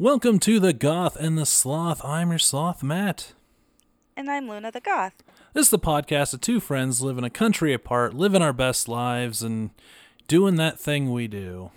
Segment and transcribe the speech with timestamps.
[0.00, 2.02] Welcome to the Goth and the Sloth.
[2.02, 3.34] I'm your sloth, Matt.
[4.16, 5.12] And I'm Luna the Goth.
[5.52, 9.42] This is the podcast of two friends living a country apart, living our best lives,
[9.42, 9.68] and
[10.26, 11.70] doing that thing we do.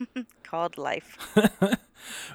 [0.48, 1.18] Called life.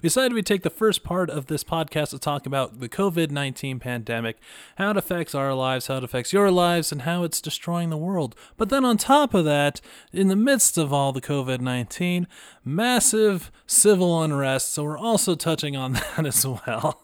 [0.02, 3.32] We decided we'd take the first part of this podcast to talk about the COVID
[3.32, 4.38] 19 pandemic,
[4.78, 7.98] how it affects our lives, how it affects your lives, and how it's destroying the
[7.98, 8.36] world.
[8.58, 12.28] But then, on top of that, in the midst of all the COVID 19,
[12.66, 14.74] massive civil unrest.
[14.74, 17.04] So, we're also touching on that as well.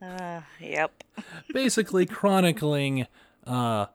[0.00, 1.02] Uh, yep.
[1.52, 3.06] Basically, chronicling
[3.46, 3.86] uh,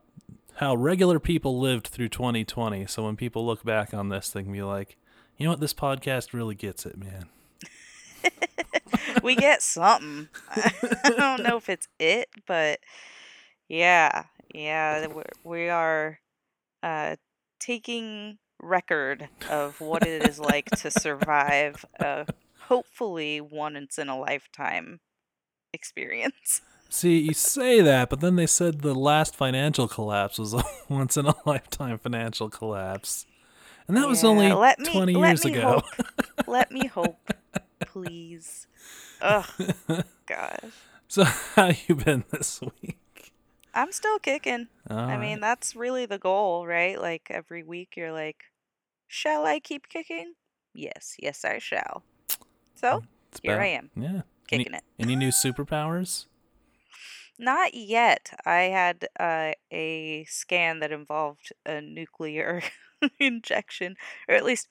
[0.56, 2.88] how regular people lived through 2020.
[2.88, 4.98] So, when people look back on this, they can be like,
[5.42, 5.60] you know what?
[5.60, 7.26] This podcast really gets it, man.
[9.24, 10.30] we get something.
[10.56, 12.80] I don't know if it's it, but
[13.68, 15.08] yeah, yeah,
[15.44, 16.20] we are
[16.84, 17.16] uh,
[17.60, 22.28] taking record of what it is like to survive a
[22.68, 25.00] hopefully once in a lifetime
[25.74, 26.62] experience.
[26.88, 31.18] See, you say that, but then they said the last financial collapse was a once
[31.18, 33.26] in a lifetime financial collapse.
[33.92, 35.82] And that was only me- 20 let years me ago.
[35.98, 36.08] hope.
[36.48, 37.20] Let me hope,
[37.82, 38.66] please.
[39.22, 39.46] Ugh,
[40.26, 40.60] gosh.
[41.10, 43.34] So, how you been this week?
[43.74, 44.70] I'm still kicking.
[44.88, 45.42] I All mean, right.
[45.42, 47.00] that's really the goal, right?
[47.02, 48.46] Like every week you're like,
[49.10, 50.36] shall I keep kicking?
[50.74, 52.04] Yes, yes, I shall.
[52.76, 54.22] So It's here about- I am, Yeah.
[54.54, 54.84] Any, kicking it.
[54.98, 56.28] any new superpowers?
[57.38, 58.32] Not yet.
[58.46, 62.62] I had uh, a scan that involved a nuclear
[63.20, 63.96] injection,
[64.28, 64.68] or at least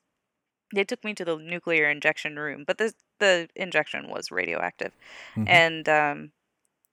[0.75, 4.93] they took me to the nuclear injection room, but the the injection was radioactive,
[5.37, 5.49] Mhm.
[5.49, 6.33] and um,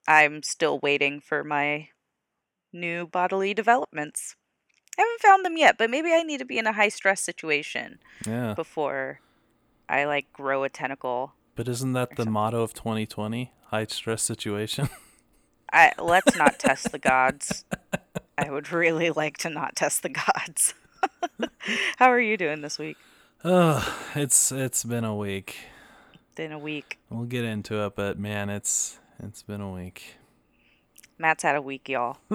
[0.08, 1.90] I'm still waiting for my
[2.74, 4.36] new bodily developments.
[4.98, 7.22] I haven't found them yet, but maybe I need to be in a high stress
[7.22, 8.56] situation Yeah.
[8.56, 9.22] before
[9.88, 11.34] I like grow a tentacle.
[11.56, 12.34] But isn't that the something.
[12.34, 13.52] motto of 2020?
[13.68, 14.90] High stress situation?
[15.72, 17.66] I let's not test the gods.
[18.38, 20.74] I would really like to not test the gods.
[21.98, 22.98] How are you doing this week?
[23.44, 25.58] oh, it's it's been a week.
[26.36, 27.00] Been a week.
[27.10, 30.16] We'll get into it, but man, it's it's been a week.
[31.18, 32.18] Matt's had a week, y'all.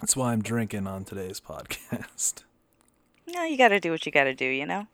[0.00, 2.44] That's why I'm drinking on today's podcast.
[3.26, 4.86] No, you got to do what you got to do, you know.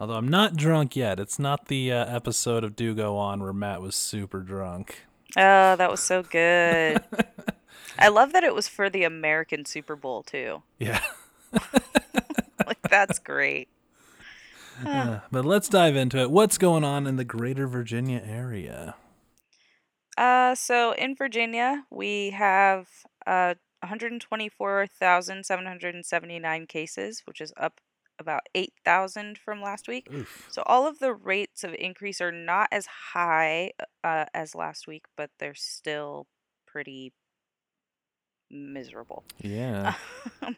[0.00, 1.18] Although I'm not drunk yet.
[1.20, 5.04] It's not the uh, episode of Do Go On where Matt was super drunk.
[5.36, 7.02] Oh, that was so good.
[7.98, 10.62] I love that it was for the American Super Bowl too.
[10.78, 11.00] Yeah.
[12.66, 13.68] Like that's great.
[14.84, 16.30] Uh, but let's dive into it.
[16.30, 18.94] What's going on in the greater Virginia area?
[20.18, 22.86] Uh, so in Virginia, we have
[23.26, 27.80] uh 124,779 cases, which is up
[28.18, 30.08] about 8,000 from last week.
[30.12, 30.48] Oof.
[30.50, 33.70] So all of the rates of increase are not as high
[34.02, 36.26] uh, as last week, but they're still
[36.66, 37.12] pretty
[38.50, 39.24] miserable.
[39.38, 39.94] Yeah.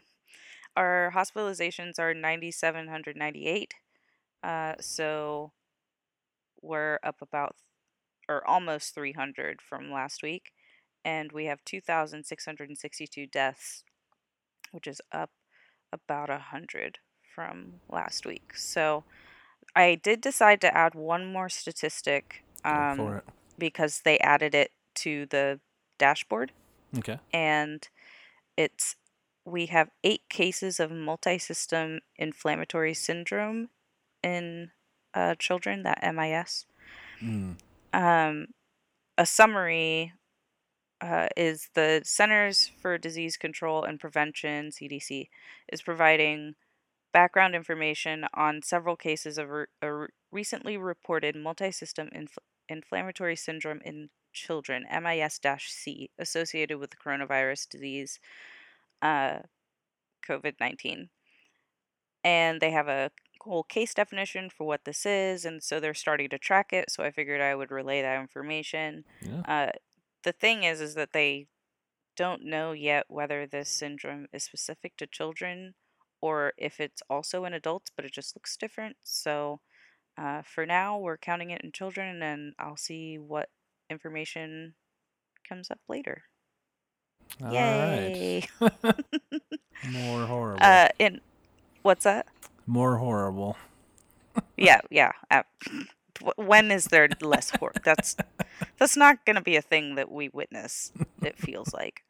[0.75, 3.73] Our hospitalizations are 9,798.
[4.43, 5.51] Uh, so
[6.61, 7.55] we're up about
[8.29, 10.51] or almost 300 from last week.
[11.03, 13.83] And we have 2,662 deaths,
[14.71, 15.31] which is up
[15.91, 16.99] about 100
[17.33, 18.53] from last week.
[18.55, 19.03] So
[19.75, 23.21] I did decide to add one more statistic um,
[23.57, 25.59] because they added it to the
[25.97, 26.51] dashboard
[26.97, 27.19] Okay.
[27.33, 27.87] and
[28.57, 28.95] it's
[29.45, 33.69] we have eight cases of multi-system inflammatory syndrome
[34.23, 34.71] in
[35.13, 36.65] uh, children that MIS.
[37.21, 37.57] Mm.
[37.93, 38.47] Um,
[39.17, 40.13] a summary
[41.01, 45.29] uh, is the Centers for Disease Control and Prevention (CDC)
[45.71, 46.55] is providing
[47.11, 52.37] background information on several cases of re- recently reported multi-system inf-
[52.69, 58.19] inflammatory syndrome in children (MIS-C) associated with the coronavirus disease,
[59.01, 59.39] uh,
[60.27, 61.09] COVID nineteen,
[62.23, 63.11] and they have a
[63.41, 66.91] whole case definition for what this is, and so they're starting to track it.
[66.91, 69.03] So I figured I would relay that information.
[69.21, 69.41] Yeah.
[69.47, 69.71] Uh,
[70.23, 71.47] the thing is, is that they
[72.15, 75.73] don't know yet whether this syndrome is specific to children
[76.21, 78.95] or if it's also in adults, but it just looks different.
[79.03, 79.59] So
[80.17, 83.49] uh, for now, we're counting it in children, and I'll see what
[83.91, 84.73] information
[85.47, 86.23] comes up later.
[87.41, 87.53] All right.
[87.53, 88.43] Yay!
[89.91, 90.63] More horrible.
[90.63, 91.21] uh, in
[91.81, 92.27] what's that?
[92.67, 93.57] More horrible.
[94.57, 95.11] yeah, yeah.
[95.29, 95.43] Uh,
[96.35, 97.73] when is there less horror?
[97.83, 98.15] That's
[98.77, 100.91] that's not going to be a thing that we witness.
[101.21, 102.01] It feels like.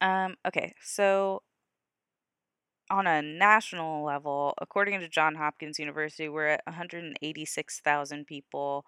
[0.00, 0.36] Um.
[0.46, 0.74] Okay.
[0.82, 1.42] So
[2.90, 8.84] on a national level, according to John Hopkins University, we're at 186,000 people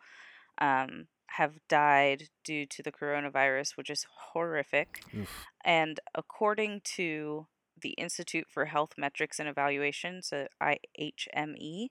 [0.59, 5.03] um, have died due to the coronavirus, which is horrific.
[5.17, 5.47] Oof.
[5.65, 7.47] And according to
[7.81, 11.89] the Institute for Health Metrics and Evaluation, so IHME,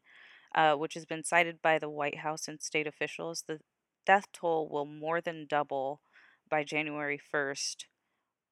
[0.56, 3.60] uh, which has been cited by the White House and state officials, the
[4.06, 6.02] death toll will more than double
[6.50, 7.86] by January 1st,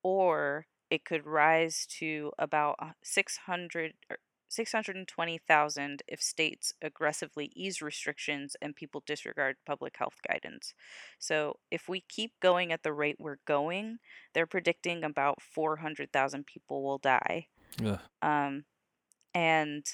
[0.04, 4.18] or it could rise to about uh, 600 or
[4.58, 10.74] 620,000 if states aggressively ease restrictions and people disregard public health guidance.
[11.20, 14.00] So, if we keep going at the rate we're going,
[14.34, 17.48] they're predicting about 400,000 people will die.
[17.80, 18.00] Yeah.
[18.24, 18.66] Um,
[19.34, 19.86] and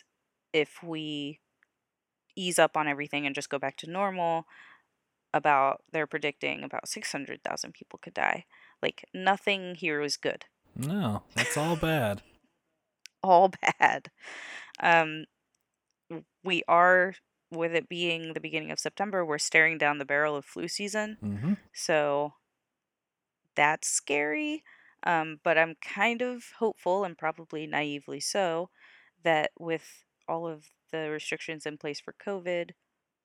[0.54, 1.42] if we
[2.36, 4.46] ease up on everything and just go back to normal,
[5.34, 8.46] about they're predicting about 600,000 people could die.
[8.82, 10.46] Like nothing here is good.
[10.76, 12.22] No, that's all bad.
[13.24, 13.50] All
[13.80, 14.12] bad.
[14.80, 15.26] Um
[16.44, 17.16] we are
[17.52, 21.18] with it being the beginning of September, we're staring down the barrel of flu season.
[21.22, 22.34] hmm So
[23.56, 24.64] that's scary.
[25.06, 28.70] Um, but I'm kind of hopeful and probably naively so
[29.24, 32.72] that with all of the restrictions in place for COVID,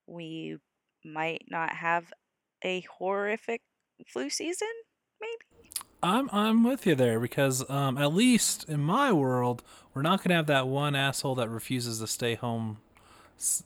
[0.07, 0.59] we
[1.05, 2.13] might not have
[2.65, 3.63] a horrific
[4.07, 4.69] flu season,
[5.21, 5.58] maybe?
[6.03, 9.63] I'm I'm with you there because um, at least in my world,
[9.95, 12.79] we're not gonna have that one asshole that refuses to stay home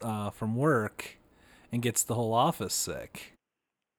[0.01, 1.19] uh, from work
[1.71, 3.35] and gets the whole office sick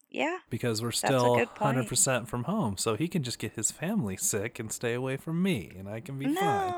[0.10, 4.18] Yeah, because we're still hundred percent from home, so he can just get his family
[4.18, 6.76] sick and stay away from me, and I can be no.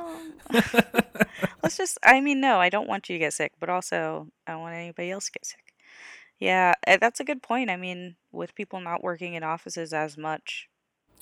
[0.52, 0.64] fine.
[1.64, 4.52] Let's just, I mean, no, I don't want you to get sick, but also I
[4.52, 5.74] don't want anybody else to get sick.
[6.40, 7.70] Yeah, eh, that's a good point.
[7.70, 10.70] I mean, with people not working in offices as much,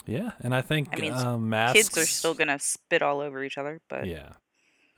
[0.06, 1.74] yeah, and I think I mean, um, masks.
[1.78, 4.34] kids are still going to spit all over each other, but Yeah.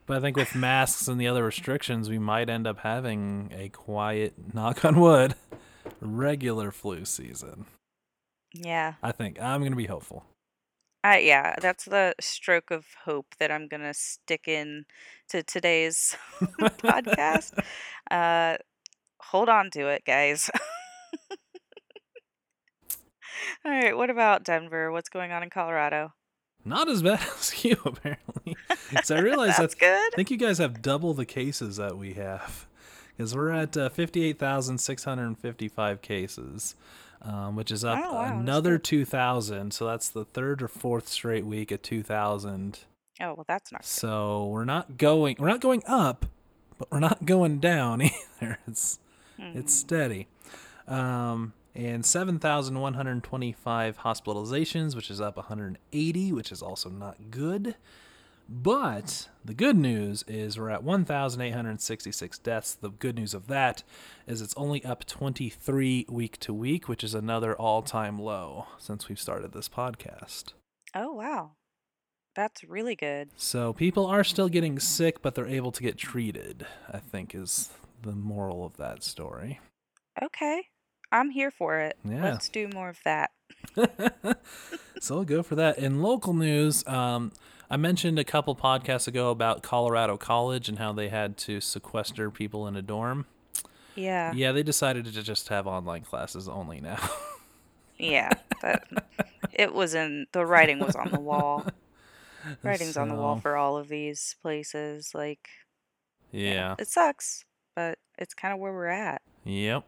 [0.07, 3.69] But I think with masks and the other restrictions, we might end up having a
[3.69, 5.33] quiet, knock on wood,
[5.99, 7.65] regular flu season.
[8.53, 8.93] yeah.
[9.01, 10.23] I think I'm going to be hopeful.
[11.03, 14.85] I yeah, that's the stroke of hope that I'm gonna stick in
[15.29, 17.53] to today's podcast.
[18.11, 18.57] Uh,
[19.19, 20.49] hold on to it, guys.
[23.63, 24.91] All right, what about Denver?
[24.91, 26.13] What's going on in Colorado?
[26.63, 28.55] Not as bad as you, apparently.
[29.03, 30.13] So I realize That's that good.
[30.13, 32.67] I think you guys have double the cases that we have.
[33.15, 36.75] Because we're at uh, 58,655 cases,
[37.21, 39.71] um, which is up Oh, wow, another 2,000.
[39.71, 42.79] So that's the third or fourth straight week at 2,000.
[43.21, 43.85] Oh well, that's not.
[43.85, 46.25] So we're not going we're not going up,
[46.77, 48.01] but we're not going down
[48.41, 48.59] either.
[48.67, 48.99] It's
[49.37, 49.55] Good.
[49.55, 50.27] it's steady.
[50.85, 57.75] Um and 7,125 hospitalizations, which is up 180, which is also not good.
[58.47, 62.75] But the good news is we're at 1,866 deaths.
[62.75, 63.83] The good news of that
[64.27, 69.09] is it's only up 23 week to week, which is another all time low since
[69.09, 70.53] we've started this podcast.
[70.93, 71.53] Oh wow,
[72.35, 73.29] that's really good.
[73.35, 77.71] So people are still getting sick, but they're able to get treated, I think is
[78.03, 79.59] the moral of that story.
[80.21, 80.67] Okay,
[81.15, 81.97] I'm here for it.
[82.03, 82.23] Yeah.
[82.23, 83.31] Let's do more of that.
[84.99, 85.77] so I'll go for that.
[85.77, 87.31] In local news, um,
[87.69, 92.29] I mentioned a couple podcasts ago about Colorado College and how they had to sequester
[92.29, 93.25] people in a dorm.
[93.95, 96.99] Yeah, Yeah, they decided to just have online classes only now.
[97.97, 98.29] yeah.
[98.61, 98.85] That
[99.53, 101.65] it was in the writing was on the wall.
[102.61, 105.11] Writing's on the wall for all of these places.
[105.13, 105.47] Like,
[106.31, 106.75] Yeah.
[106.77, 109.21] it sucks, but it's kind of where we're at.
[109.45, 109.85] Yep.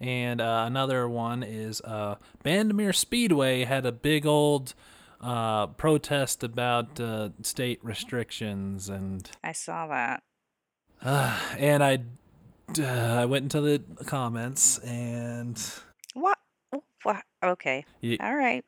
[0.00, 4.74] And uh, another one is uh, Bandimere Speedway had a big old
[5.20, 10.22] uh, protest about uh, state restrictions, and I saw that.
[11.02, 11.98] uh, and I
[12.78, 12.82] uh,
[13.22, 15.60] I went into the comments and
[16.14, 16.38] What?
[17.02, 17.22] What?
[17.42, 17.84] Okay.
[18.20, 18.64] All right.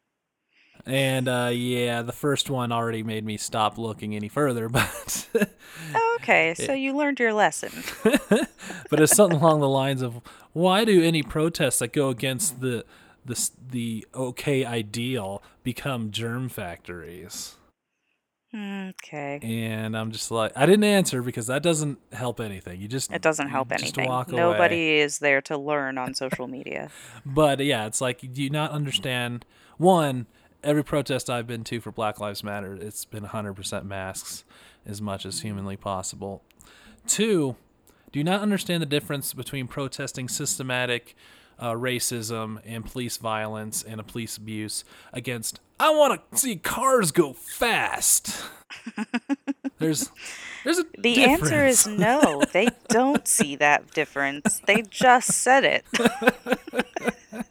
[0.87, 5.29] And uh, yeah, the first one already made me stop looking any further, but
[5.95, 6.55] Oh, Okay.
[6.57, 7.73] So you learned your lesson.
[8.91, 10.21] but it's something along the lines of
[10.53, 12.85] why do any protests that go against the
[13.25, 17.57] the the okay ideal become germ factories?
[18.53, 19.39] Okay.
[19.43, 22.81] And I'm just like, I didn't answer because that doesn't help anything.
[22.81, 24.09] You just It doesn't help just anything.
[24.09, 24.41] walk away.
[24.41, 26.91] Nobody is there to learn on social media.
[27.25, 29.45] But yeah, it's like, do you not understand?
[29.79, 30.27] One,
[30.63, 34.45] every protest I've been to for Black Lives Matter, it's been 100% masks
[34.87, 36.43] as much as humanly possible.
[37.07, 37.57] Two,
[38.13, 41.15] do you not understand the difference between protesting systematic
[41.59, 47.11] uh, racism and police violence and a police abuse against, I want to see cars
[47.11, 48.43] go fast?
[49.79, 50.11] There's
[50.63, 51.43] there's a The difference.
[51.43, 52.43] answer is no.
[52.53, 54.61] They don't see that difference.
[54.67, 55.85] They just said it.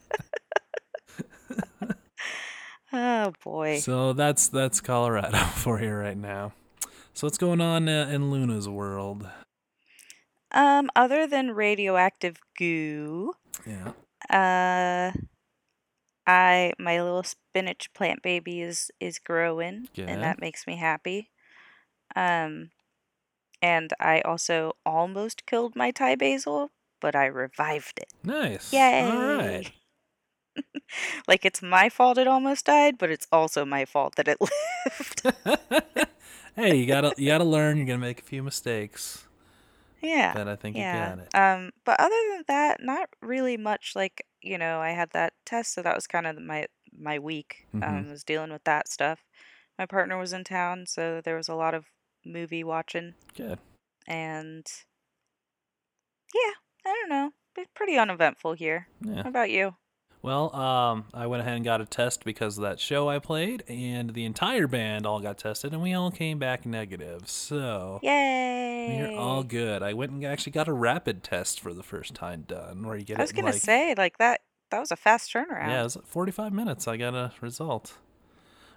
[2.93, 3.77] oh boy.
[3.79, 6.53] So that's that's Colorado for you right now.
[7.13, 9.27] So what's going on uh, in Luna's world?
[10.51, 13.33] Um, other than radioactive goo,
[13.67, 13.91] Yeah.
[14.29, 15.11] uh,
[16.25, 21.29] I my little spinach plant baby is is growing, and that makes me happy.
[22.15, 22.71] Um,
[23.61, 28.09] and I also almost killed my Thai basil, but I revived it.
[28.23, 28.71] Nice.
[28.73, 29.01] Yay!
[29.03, 29.71] All right.
[31.27, 35.21] like it's my fault it almost died, but it's also my fault that it lived.
[36.55, 37.77] hey, you gotta you gotta learn.
[37.77, 39.25] You're gonna make a few mistakes,
[40.01, 40.33] yeah.
[40.33, 41.11] but I think Yeah.
[41.11, 41.35] you got it.
[41.35, 43.93] Um, but other than that, not really much.
[43.95, 47.67] Like you know, I had that test, so that was kind of my my week.
[47.75, 47.87] Mhm.
[47.87, 49.23] Um, was dealing with that stuff.
[49.77, 51.85] My partner was in town, so there was a lot of
[52.25, 53.59] movie watching, Good.
[54.07, 54.65] and
[56.33, 56.51] yeah,
[56.85, 58.87] I don't know, it's pretty uneventful here.
[59.01, 59.23] Yeah.
[59.23, 59.75] How about you?
[60.21, 63.63] Well, um, I went ahead and got a test because of that show I played,
[63.69, 67.29] and the entire band all got tested, and we all came back negative.
[67.29, 68.97] So Yay!
[68.99, 69.81] we're all good.
[69.81, 73.05] I went and actually got a rapid test for the first time done, where you
[73.05, 74.41] get I was gonna like say like that.
[74.71, 75.67] That was a fast turnaround.
[75.69, 76.87] yeah, it was 45 minutes.
[76.87, 77.93] I got a result.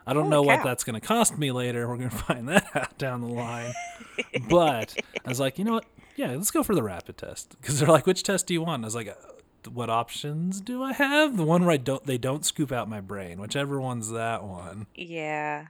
[0.07, 1.87] I don't Holy know what that's going to cost me later.
[1.87, 3.73] We're going to find that out down the line.
[4.49, 5.85] but I was like, you know what?
[6.17, 8.85] Yeah, let's go for the rapid test because they're like, which test do you want?
[8.85, 9.15] I was like,
[9.67, 11.37] what options do I have?
[11.37, 14.87] The one where I don't they don't scoop out my brain, whichever one's that one.
[14.95, 15.67] Yeah.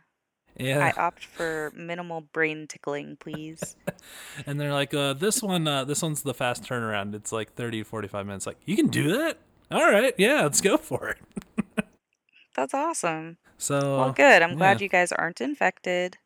[0.58, 3.74] Yeah, I opt for minimal brain tickling, please.
[4.46, 7.14] and they're like, uh, this one, uh, this one's the fast turnaround.
[7.14, 8.46] It's like 30 to 45 minutes.
[8.46, 9.38] Like, you can do that?
[9.70, 11.86] All right, yeah, let's go for it.
[12.54, 13.38] That's awesome.
[13.56, 14.42] So Well, good.
[14.42, 16.18] I'm glad you guys aren't infected.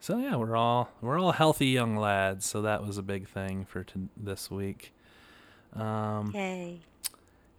[0.00, 2.46] So yeah, we're all we're all healthy young lads.
[2.46, 4.94] So that was a big thing for t- this week.
[5.74, 6.80] Um, Yay.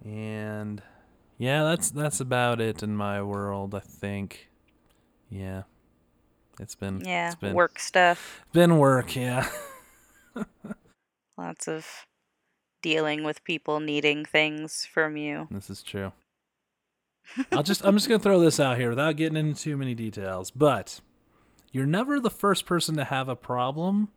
[0.04, 0.82] And
[1.38, 3.74] yeah, that's that's about it in my world.
[3.76, 4.50] I think.
[5.30, 5.64] Yeah,
[6.60, 8.42] it's been Yeah, it's been work stuff.
[8.52, 9.16] been work.
[9.16, 9.48] Yeah,
[11.38, 11.86] Lots of
[12.82, 15.48] dealing with people needing things from you.
[15.52, 16.12] this is true.
[17.52, 20.50] I'll just I'm just gonna throw this out here without getting into too many details,
[20.52, 21.00] but
[21.72, 24.10] you're never the first person to have a problem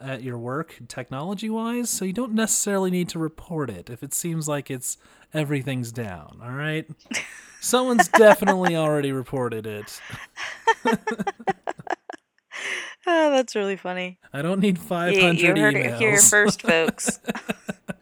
[0.00, 4.14] at your work technology wise, so you don't necessarily need to report it if it
[4.14, 4.96] seems like it's
[5.34, 6.86] everything's down, all right?
[7.60, 10.00] Someone's definitely already reported it.
[13.10, 14.18] Oh, that's really funny.
[14.34, 15.94] I don't need 500 You, 500 you heard emails.
[15.94, 17.16] it here first, folks.
[17.26, 17.96] the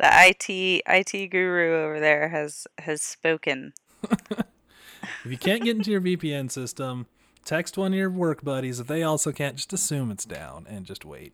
[0.00, 3.74] IT IT guru over there has has spoken.
[4.02, 7.06] If you can't get into your VPN system,
[7.46, 8.80] text one of your work buddies.
[8.80, 11.32] If they also can't, just assume it's down and just wait.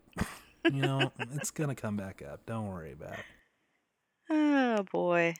[0.65, 2.47] You know, it's gonna come back up.
[2.47, 3.25] Don't worry about it.
[4.31, 5.35] Oh boy.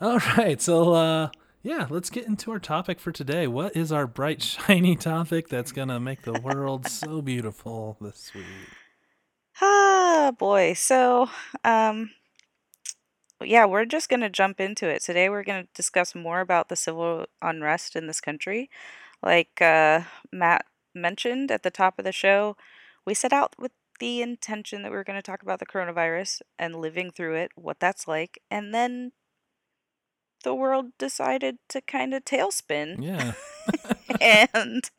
[0.00, 1.28] All right, so uh
[1.62, 3.46] yeah, let's get into our topic for today.
[3.46, 8.32] What is our bright shiny topic that's going to make the world so beautiful this
[8.34, 8.44] week?
[9.60, 10.72] Ah boy.
[10.72, 11.28] So
[11.64, 12.10] um
[13.44, 15.02] yeah, we're just going to jump into it.
[15.02, 18.70] Today we're going to discuss more about the civil unrest in this country.
[19.22, 20.02] Like uh,
[20.32, 20.64] Matt
[20.94, 22.56] mentioned at the top of the show,
[23.06, 26.42] we set out with the intention that we were going to talk about the coronavirus
[26.58, 29.12] and living through it, what that's like, and then
[30.42, 33.02] the world decided to kind of tailspin.
[33.02, 33.32] Yeah.
[34.20, 34.90] and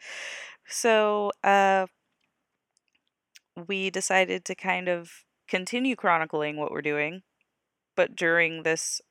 [0.67, 1.87] so uh,
[3.67, 7.23] we decided to kind of continue chronicling what we're doing,
[7.95, 9.01] but during this,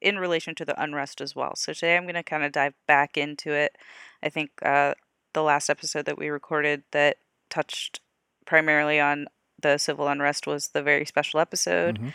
[0.00, 1.54] in relation to the unrest as well.
[1.56, 3.76] So today I'm going to kind of dive back into it.
[4.24, 4.94] I think uh,
[5.34, 7.18] the last episode that we recorded that
[7.50, 8.00] touched
[8.46, 9.26] primarily on
[9.60, 11.98] the civil unrest was the very special episode.
[11.98, 12.12] Mhm.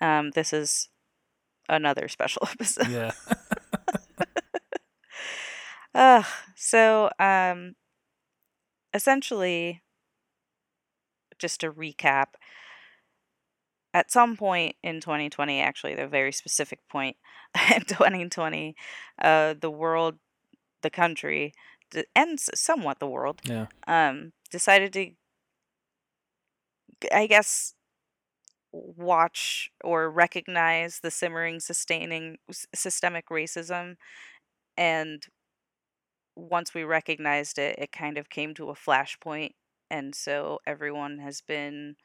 [0.00, 0.88] Um, this is
[1.68, 2.88] another special episode.
[2.88, 3.12] Yeah.
[5.94, 6.24] Ugh.
[6.56, 7.76] So, um,
[8.92, 9.82] essentially,
[11.38, 12.26] just to recap,
[13.92, 17.16] at some point in 2020, actually, the very specific point
[17.74, 18.74] in 2020,
[19.22, 20.16] uh, the world,
[20.84, 21.52] the country,
[22.14, 23.66] and somewhat the world, Yeah.
[23.88, 25.12] um, decided to,
[27.12, 27.74] I guess,
[28.72, 32.38] watch or recognize the simmering, sustaining
[32.74, 33.96] systemic racism.
[34.76, 35.24] And
[36.36, 39.52] once we recognized it, it kind of came to a flashpoint.
[39.90, 41.96] And so everyone has been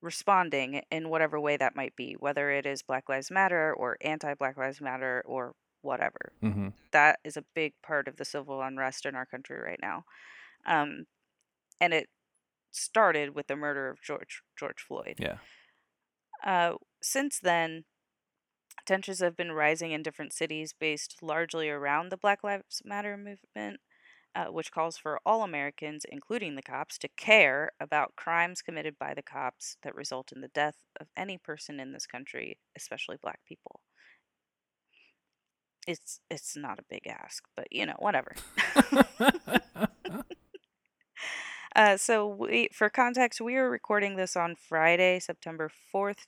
[0.00, 4.34] responding in whatever way that might be, whether it is Black Lives Matter or anti
[4.34, 6.32] Black Lives Matter or whatever.
[6.42, 6.68] Mm-hmm.
[6.92, 10.04] That is a big part of the civil unrest in our country right now.
[10.66, 11.06] Um,
[11.80, 12.08] and it
[12.70, 15.16] started with the murder of George George Floyd.
[15.18, 15.38] Yeah.
[16.44, 17.84] Uh, since then,
[18.86, 23.80] tensions have been rising in different cities based largely around the Black Lives Matter movement,
[24.34, 29.14] uh, which calls for all Americans, including the cops, to care about crimes committed by
[29.14, 33.40] the cops that result in the death of any person in this country, especially black
[33.46, 33.80] people.
[35.88, 38.34] It's it's not a big ask, but you know, whatever.
[41.76, 46.26] Uh, so we, for context, we are recording this on Friday, September 4th.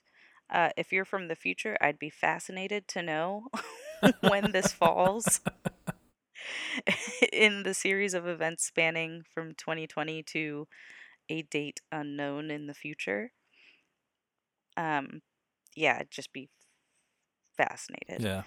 [0.49, 3.47] Uh, if you're from the future, I'd be fascinated to know
[4.21, 5.41] when this falls
[7.33, 10.67] in the series of events spanning from 2020 to
[11.27, 13.31] a date unknown in the future.
[14.77, 15.21] Um,
[15.75, 16.49] yeah, I'd just be
[17.57, 18.21] fascinated.
[18.21, 18.43] yeah.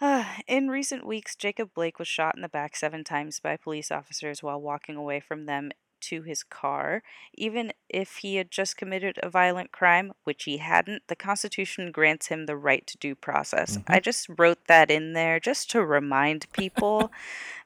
[0.00, 3.90] Uh, in recent weeks, Jacob Blake was shot in the back seven times by police
[3.90, 7.02] officers while walking away from them to his car.
[7.34, 12.28] Even if he had just committed a violent crime, which he hadn't, the Constitution grants
[12.28, 13.78] him the right to due process.
[13.78, 13.84] Mhm.
[13.88, 17.10] I just wrote that in there just to remind people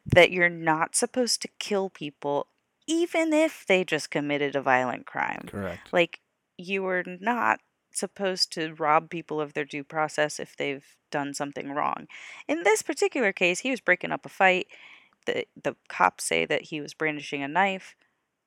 [0.07, 2.47] that you're not supposed to kill people,
[2.87, 5.45] even if they just committed a violent crime.
[5.47, 5.93] Correct.
[5.93, 6.21] Like,
[6.57, 7.61] you are not
[7.99, 12.07] supposed to rob people of their due process if they've done something wrong.
[12.49, 14.67] In this particular case, he was breaking up a fight.
[15.27, 17.95] The, the cops say that he was brandishing a knife.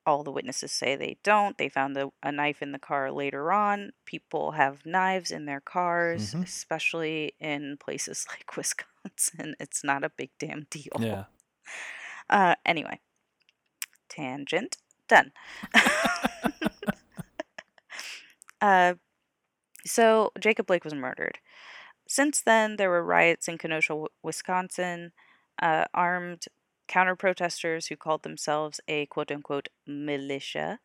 [0.04, 1.58] All the witnesses say they don't.
[1.58, 3.92] They found the, a knife in the car later on.
[4.04, 6.44] People have knives in their cars, Mhm.
[6.44, 9.56] especially in places like Wisconsin.
[9.58, 10.92] It's not a big damn deal.
[10.98, 11.24] Yeah.
[12.28, 12.98] Uh, anyway,
[14.08, 15.30] tangent done.
[18.60, 18.94] uh,
[19.86, 21.38] so Jacob Blake was murdered.
[22.08, 25.12] Since then, there were riots in Kenosha, Wisconsin.
[25.62, 26.46] Uh, armed
[26.88, 30.80] counter protesters who called themselves a quote unquote militia.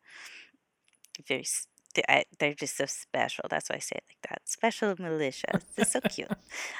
[1.26, 3.44] Very, s- th- I- they're just so special.
[3.48, 4.48] That's why I say it like that.
[4.48, 5.60] Special militia.
[5.76, 6.30] They're so cute.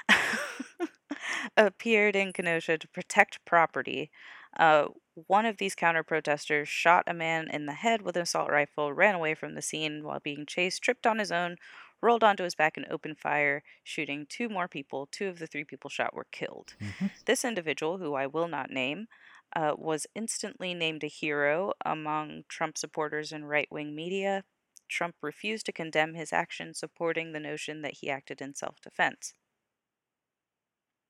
[1.57, 4.11] Appeared in Kenosha to protect property.
[4.59, 8.51] Uh, one of these counter protesters shot a man in the head with an assault
[8.51, 11.57] rifle, ran away from the scene while being chased, tripped on his own,
[12.03, 15.07] rolled onto his back, and opened fire, shooting two more people.
[15.07, 16.77] Two of the three people shot were killed.
[16.81, 17.11] Mhm.
[17.27, 19.09] This individual, who I will not name,
[19.55, 24.45] uh, was instantly named a hero among Trump supporters and right wing media.
[24.89, 29.35] Trump refused to condemn his action, supporting the notion that he acted in self defense.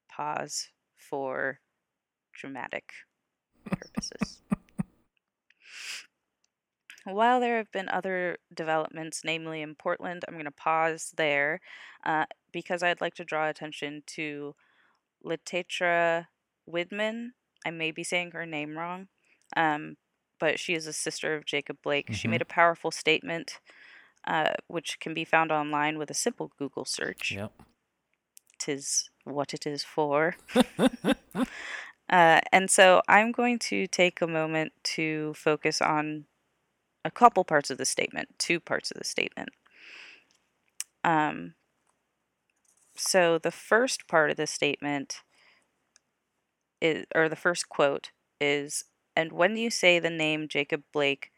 [0.09, 1.61] Pause for
[2.33, 2.93] dramatic
[3.79, 4.43] purposes.
[7.05, 11.61] While there have been other developments, namely in Portland, I'm going to pause there
[12.05, 14.55] uh, because I'd like to draw attention to
[15.25, 16.27] Litetra
[16.69, 17.31] Widman.
[17.67, 19.09] I may be saying her name wrong,
[19.57, 19.97] um,
[20.39, 22.13] but she is a sister of Jacob Blake.
[22.13, 22.31] She Mhm.
[22.31, 23.61] made a powerful statement,
[24.27, 27.33] uh, which can be found online with a simple Google search.
[27.33, 27.53] Yep.
[28.59, 30.37] Tis what it is for.
[32.11, 36.27] Uh, and so I'm going to take a moment to focus on
[37.05, 39.51] a couple parts of the statement, two parts of the statement.
[41.05, 41.55] Um,
[42.97, 45.21] so the first part of the statement
[46.81, 48.11] is, or the first quote
[48.41, 48.85] is,
[49.17, 51.33] and when you say the name Jacob Blake,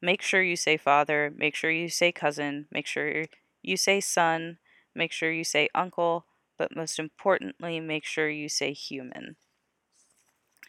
[0.00, 3.24] make sure you say father, make sure you say cousin, make sure
[3.62, 4.58] you say son,
[4.94, 6.26] make sure you say uncle,
[6.56, 9.36] but most importantly, make sure you say human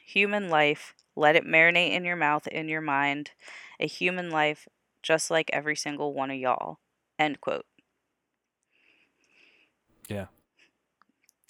[0.06, 3.32] human life, let it marinate in your mouth, in your mind.
[3.80, 4.68] A human life,
[5.02, 6.80] just like every single one of y'all.
[7.20, 7.66] End quote.
[10.08, 10.28] Yeah.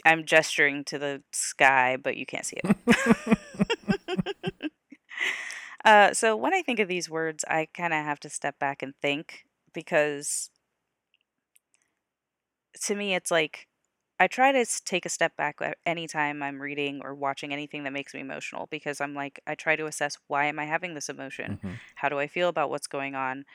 [0.03, 3.37] I'm gesturing to the sky, but you can't see it.
[5.85, 8.83] uh, so when I think of these words, I kind of have to step back
[8.83, 10.51] and think because
[12.83, 13.67] to me, it's like
[14.19, 17.91] I try to s- take a step back anytime I'm reading or watching anything that
[17.93, 21.09] makes me emotional because I'm like, I try to assess why am I having this
[21.09, 21.59] emotion?
[21.61, 21.79] Mhm.
[21.95, 23.45] How do I feel about what's going on?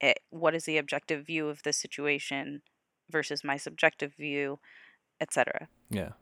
[0.00, 2.62] It, what is the objective view of the situation
[3.10, 4.60] versus my subjective view,
[5.20, 5.68] etc.
[5.88, 6.12] Yeah.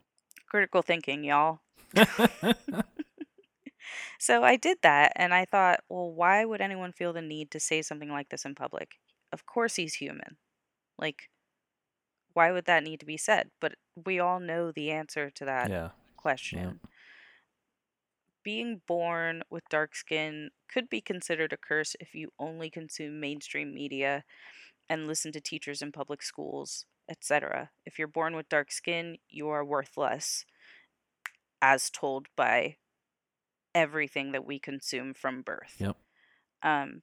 [0.46, 1.60] Critical thinking, y'all.
[4.18, 7.60] So I did that and I thought, well, why would anyone feel the need to
[7.60, 8.98] say something like this in public?
[9.32, 10.36] Of course he's human.
[10.98, 11.30] Like,
[12.38, 13.50] why would that need to be said?
[13.60, 13.72] But
[14.06, 15.88] we all know the answer to that yeah.
[16.16, 16.78] question.
[18.44, 23.74] Being born with dark skin could be considered a curse if you only consume mainstream
[23.74, 24.22] media
[24.88, 27.70] and listen to teachers in public schools, etc.
[27.84, 30.44] If you're born with dark skin, you are worthless,
[31.60, 32.76] as told by
[33.74, 35.74] everything that we consume from birth.
[35.80, 35.96] Yep.
[36.62, 37.02] um,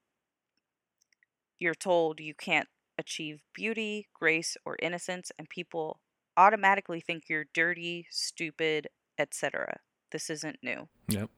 [1.59, 5.99] you're told you can't achieve beauty, grace, or innocence, and people
[6.38, 9.79] automatically think you're dirty, stupid, etc.
[10.12, 10.88] This isn't new.
[11.10, 11.29] Yep.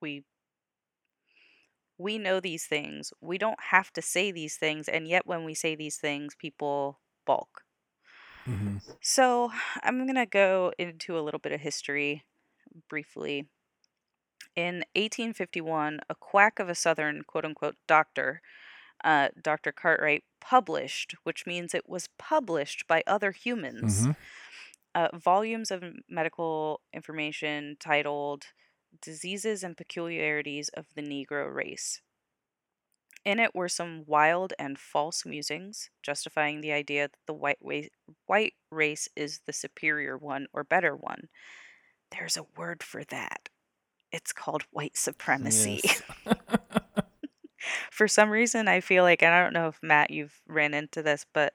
[0.00, 0.24] We
[1.98, 3.12] we know these things.
[3.20, 7.00] We don't have to say these things, and yet when we say these things, people
[7.26, 7.62] balk.
[8.46, 8.76] Mm-hmm.
[9.02, 9.50] So,
[9.82, 12.24] I'm going to go into a little bit of history
[12.88, 13.48] briefly.
[14.56, 18.40] In 1851, a quack of a Southern quote unquote doctor,
[19.04, 19.72] uh, Dr.
[19.72, 24.12] Cartwright, published, which means it was published by other humans, hmm
[24.94, 28.46] uh, volumes of medical information titled
[29.00, 32.00] Diseases and Peculiarities of the Negro Race.
[33.24, 37.82] In it were some wild and false musings, justifying the idea that the white, wa-
[38.26, 41.28] white race is the superior one or better one.
[42.10, 43.48] There's a word for that.
[44.12, 45.80] It's called white supremacy.
[45.84, 46.02] Yes.
[47.98, 51.02] for some reason, I feel like, and I don't know if Matt, you've ran into
[51.02, 51.52] this, but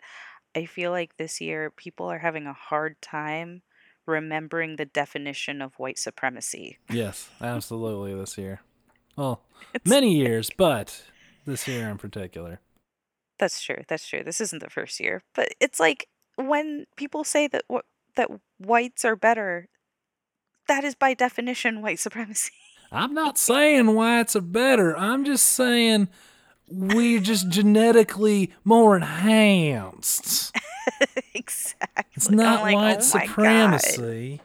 [0.54, 3.62] I feel like this year people are having a hard time
[4.06, 6.80] remembering the definition of white supremacy.
[6.92, 8.14] yes, absolutely.
[8.14, 8.60] This year.
[9.16, 9.42] Well,
[9.74, 11.04] It's, many years, but
[11.46, 12.60] this year in particular.
[13.40, 13.84] that's true.
[13.88, 14.22] That's true.
[14.24, 18.30] This isn't the first year, but it's like when people say that wh- that
[18.60, 19.70] whites are better,
[20.68, 22.52] that is by definition white supremacy.
[22.92, 24.96] I'm not saying whites are better.
[24.98, 26.10] I'm just saying
[26.74, 30.56] we're just genetically more enhanced.
[31.34, 32.06] exactly.
[32.14, 34.42] It's not like, white oh supremacy.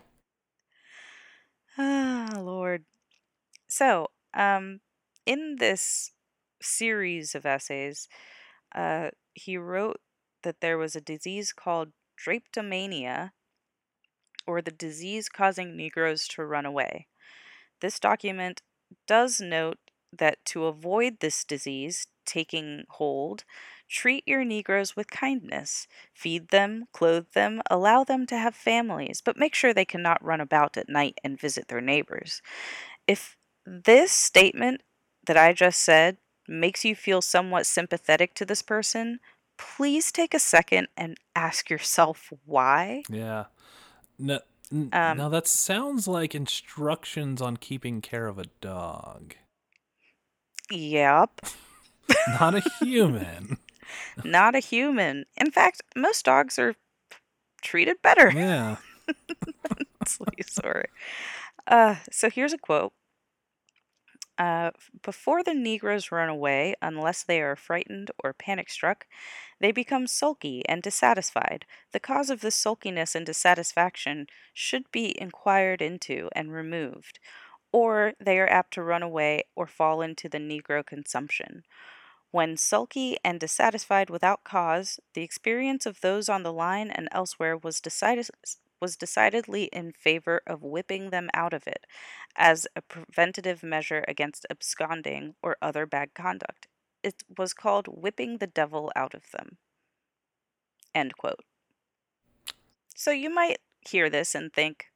[1.78, 2.84] Ah, Lord.
[3.68, 4.80] So, um,
[5.24, 6.12] in this
[6.60, 8.08] series of essays,
[8.74, 10.00] uh, he wrote
[10.42, 13.30] that there was a disease called drapetomania,
[14.46, 17.06] or the disease causing Negroes to run away.
[17.80, 18.62] This document
[19.06, 19.78] does note
[20.12, 23.44] that to avoid this disease taking hold,
[23.88, 29.38] treat your Negroes with kindness, feed them, clothe them, allow them to have families, but
[29.38, 32.42] make sure they cannot run about at night and visit their neighbors.
[33.06, 33.36] If
[33.66, 34.82] this statement
[35.26, 39.20] that I just said makes you feel somewhat sympathetic to this person,
[39.58, 43.02] please take a second and ask yourself why.
[43.10, 43.46] Yeah.
[44.18, 44.40] No,
[44.92, 49.34] Um, now that sounds like instructions on keeping care of a dog,
[50.70, 51.40] Yep,
[52.40, 53.58] not a human.
[54.24, 55.26] not a human.
[55.36, 56.74] In fact, most dogs are
[57.62, 58.30] treated better.
[58.34, 58.76] yeah.
[60.46, 60.86] Sorry.
[61.66, 62.92] Uh, so here's a quote.
[64.38, 64.70] Uh,
[65.02, 69.06] before the Negroes run away, unless they are frightened or panic struck,
[69.60, 71.64] they become sulky and dissatisfied.
[71.92, 77.18] The cause of this sulkiness and dissatisfaction should be inquired into and removed,
[77.72, 81.64] or they are apt to run away or fall into the Negro consumption.
[82.30, 87.56] When sulky and dissatisfied without cause, the experience of those on the line and elsewhere
[87.56, 88.28] was decided
[88.80, 91.84] was decidedly in favor of whipping them out of it
[92.36, 96.68] as a preventative measure against absconding or other bad conduct.
[97.02, 99.58] It was called whipping the devil out of them.
[100.94, 101.44] End quote.
[102.94, 104.86] So you might hear this and think,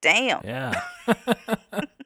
[0.00, 0.82] damn, Yeah.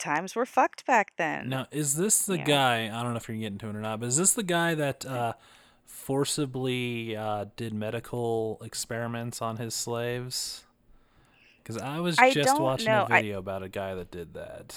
[0.00, 1.48] times were fucked back then.
[1.48, 2.44] now, is this the Yeah.
[2.44, 2.84] guy?
[2.86, 4.74] I don't know if you're getting to it or not, but is this the guy
[4.74, 5.34] that uh,
[5.86, 10.64] forcibly uh, did medical experiments on his slaves?
[11.58, 13.02] Because I was I just watching know.
[13.08, 14.74] a I- video about a guy that did that.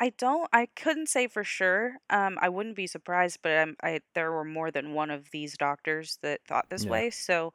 [0.00, 0.48] I don't.
[0.52, 1.94] I couldn't say for sure.
[2.10, 5.56] Um, I wouldn't be surprised, but um, I there were more than one of these
[5.56, 6.90] doctors that thought this Yeah.
[6.90, 7.10] way.
[7.10, 7.52] So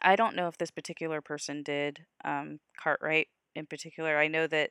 [0.00, 2.06] I don't know if this particular person did.
[2.24, 4.70] Um, Cartwright in particular, I know that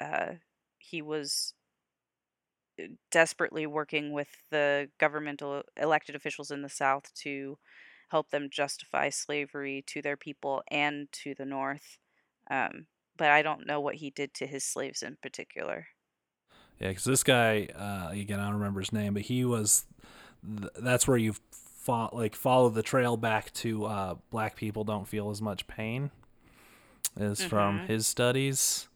[0.00, 0.34] uh,
[0.78, 1.54] he was
[2.80, 7.58] uh, desperately working with the governmental elected officials in the South to
[8.10, 11.98] help them justify slavery to their people and to the North.
[12.50, 15.88] Um, but I don't know what he did to his slaves in particular.
[16.78, 19.84] Yeah, because this guy, uh, again, I don't remember his name, but he was.
[20.46, 21.34] Th- that's where you
[22.12, 26.10] like follow the trail back to uh, black people don't feel as much pain,
[27.16, 27.86] is from Mhm.
[27.88, 28.88] his studies.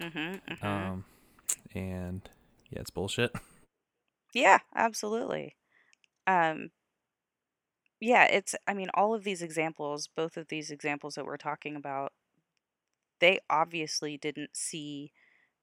[0.00, 1.04] Mm-hmm, Um,
[1.74, 2.28] and
[2.70, 3.32] yeah, it's bullshit.
[4.32, 5.56] Yeah, absolutely.
[6.28, 6.70] Um,
[8.00, 11.74] yeah, it's, I mean, all of these examples, both of these examples that we're talking
[11.74, 12.12] about,
[13.18, 15.12] they obviously didn't see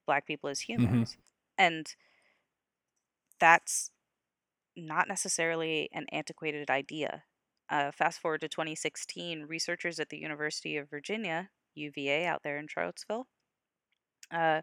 [0.06, 1.16] black people as humans.
[1.56, 1.86] And
[3.40, 3.90] that's
[4.76, 7.24] not necessarily an antiquated idea.
[7.70, 12.68] Uh, fast forward to 2016, researchers at the University of Virginia, UVA, out there in
[12.68, 13.26] Charlottesville,
[14.30, 14.62] uh,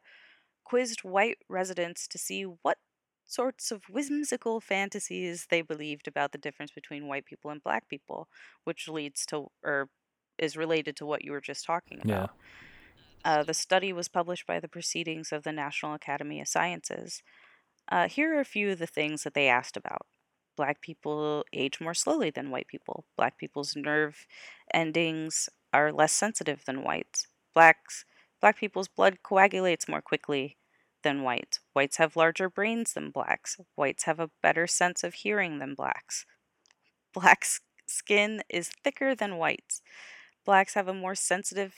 [0.64, 2.78] quizzed white residents to see what
[3.26, 8.28] sorts of whimsical fantasies they believed about the difference between white people and black people,
[8.64, 9.90] which leads to or
[10.38, 12.30] is related to what you were just talking about.
[12.30, 13.32] Yeah.
[13.32, 17.24] Uh, the study was published by the Proceedings of the National Academy of Sciences.
[17.92, 20.06] Uh, here are a few of the things that they asked about.
[20.56, 23.06] Black people age more slowly than white people.
[23.18, 24.28] Black people's nerve
[24.74, 27.28] endings are less sensitive than whites.
[27.54, 28.06] Blacks,
[28.46, 30.56] black people's blood coagulates more quickly
[31.02, 31.62] than whites.
[31.74, 33.58] Whites have larger brains than blacks.
[33.76, 36.28] Whites have a better sense of hearing than blacks.
[37.12, 39.82] Black's skin is thicker than whites.
[40.46, 41.74] Blacks have a more sensitive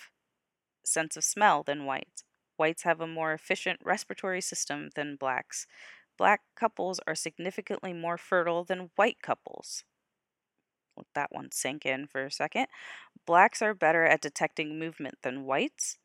[0.83, 2.25] sense of smell than whites.
[2.57, 5.67] Whites have a more efficient respiratory system than blacks.
[6.17, 9.85] Black couples are significantly more fertile than white couples.
[10.97, 12.67] Let that one sink in for a second.
[13.25, 15.97] Blacks are better at detecting movement than whites.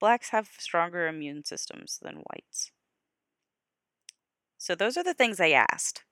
[0.00, 2.70] Blacks have stronger immune systems than whites.
[4.58, 6.04] So, those are the things I asked.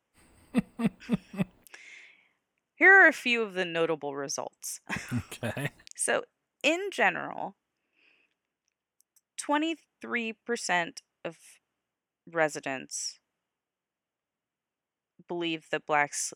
[2.74, 4.80] Here are a few of the notable results.
[5.32, 5.70] Okay.
[5.96, 6.24] So,
[6.62, 7.56] in general,
[9.40, 9.86] 23%
[11.24, 11.36] of
[12.30, 13.18] residents
[15.28, 16.32] believe that blacks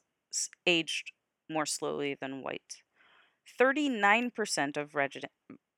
[0.67, 1.13] aged
[1.51, 2.83] more slowly than white.
[3.61, 5.21] 39% of regi-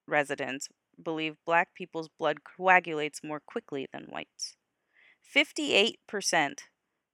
[0.06, 0.68] residents
[1.04, 4.56] believe black people's blood coagulates more quickly than whites.
[5.34, 5.94] 58%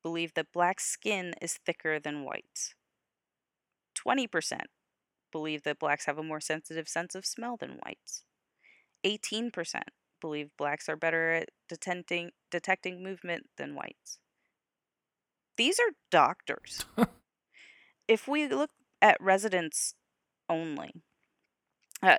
[0.03, 2.75] believe that black skin is thicker than whites.
[3.97, 4.61] 20%
[5.33, 8.25] believe that blacks have a more sensitive sense of smell than whites.
[9.05, 9.53] 18%
[10.21, 14.19] believe blacks are better at detecting, detecting movement than whites.
[15.57, 16.85] These are doctors.
[18.09, 18.71] if we look
[19.03, 19.95] at residents
[20.49, 21.03] only,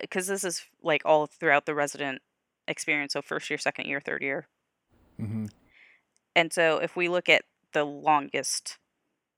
[0.02, 2.21] because this is like all throughout the resident
[2.67, 4.47] experience, so first year, second year, third year.
[5.19, 5.45] hmm
[6.36, 8.78] And so if we look at the longest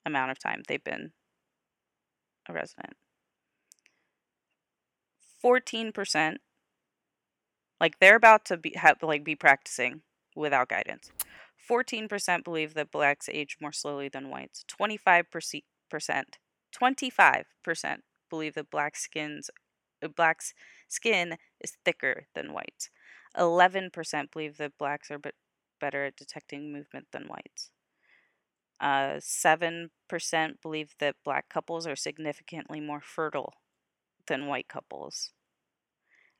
[0.06, 1.12] amount of time they've been
[2.48, 2.94] a resident,
[5.44, 6.38] 14%,
[7.80, 10.02] like they're about to be have like be practicing
[10.36, 11.12] without guidance.
[11.70, 14.66] 14% believe that blacks age more slowly than whites.
[14.68, 15.24] 25%,
[16.74, 19.54] 25% believe that black skins uh,
[20.08, 20.54] black's
[20.88, 22.90] skin is thicker than whites.
[23.38, 25.36] 11% believe that blacks are bet
[25.80, 27.70] better at detecting movement than whites.
[28.80, 33.54] Uh, 7% believe that black couples are significantly more fertile
[34.28, 35.34] than white couples.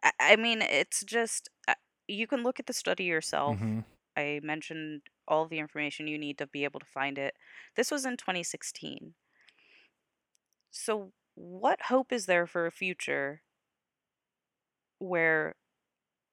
[0.04, 1.76] I, I mean, it's just, uh,
[2.08, 3.62] you can look at the study yourself.
[3.62, 3.80] hmm
[4.16, 7.36] I mentioned all the information you need to be able to find it.
[7.76, 9.16] This was in 2016.
[10.72, 13.44] So, what hope is there for a future
[15.00, 15.56] where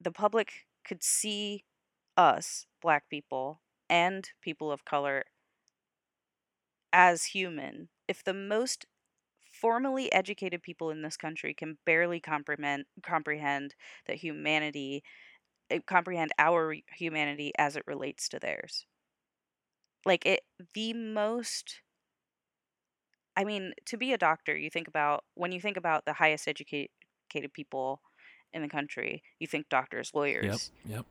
[0.01, 1.65] the public could see
[2.17, 5.25] us, black people, and people of color
[6.93, 8.87] as human if the most
[9.53, 13.75] formally educated people in this country can barely comprehend comprehend
[14.07, 15.03] that humanity
[15.71, 18.87] uh, comprehend our humanity as it relates to theirs.
[20.07, 21.83] Like it the most
[23.37, 26.49] i mean to be a doctor you think about when you think about the highest
[26.49, 26.89] educated
[27.53, 28.01] people
[28.57, 30.73] in the country you think doctors lawyers.
[30.85, 30.97] Yep.
[30.97, 31.07] Yep.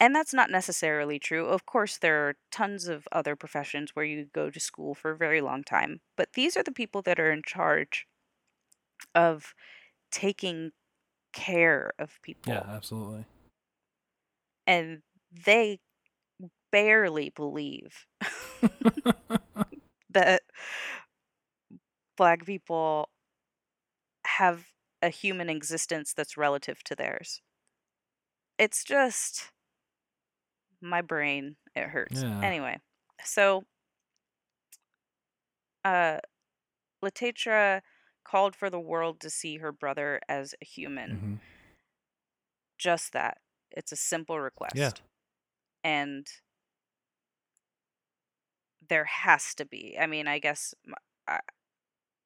[0.00, 4.26] and that's not necessarily true of course there are tons of other professions where you
[4.34, 7.30] go to school for a very long time but these are the people that are
[7.30, 8.06] in charge
[9.14, 9.54] of
[10.10, 10.72] taking
[11.32, 12.64] care of people Yeah.
[12.66, 13.24] Absolutely.
[14.66, 15.02] and
[15.44, 15.78] they
[16.72, 18.06] barely believe
[20.10, 20.42] that
[22.16, 23.08] black people
[24.24, 24.64] have
[25.06, 27.42] a human existence that's relative to theirs.
[28.58, 29.52] It's just
[30.80, 32.22] my brain, it hurts.
[32.22, 32.40] Yeah.
[32.42, 32.80] Anyway,
[33.24, 33.64] so
[35.84, 36.18] uh
[37.04, 37.82] Latetra
[38.24, 41.18] called for the world to see her brother as a human.
[41.20, 41.36] hmm
[42.78, 43.38] Just that.
[43.70, 44.76] It's a simple request.
[44.76, 44.92] Yeah.
[45.84, 46.28] And
[48.88, 49.96] there has to be.
[49.98, 50.74] I mean, I guess
[51.26, 51.40] I,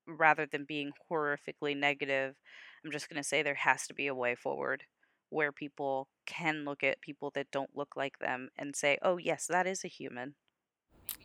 [0.06, 2.36] rather than being horrifically negative,
[2.84, 4.84] I'm just going to say there has to be a way forward
[5.28, 9.46] where people can look at people that don't look like them and say, oh, yes,
[9.46, 10.34] that is a human.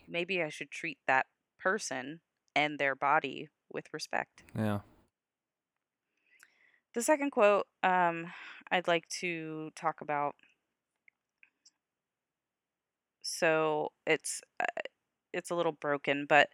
[0.08, 1.26] Maybe I should treat that
[1.60, 2.20] person
[2.56, 4.44] and their body with respect.
[4.58, 4.80] Yeah.
[6.94, 8.32] The second quote um,
[8.72, 10.36] I'd like to talk about.
[13.22, 14.82] So it's uh,
[15.34, 16.50] it's a little broken, but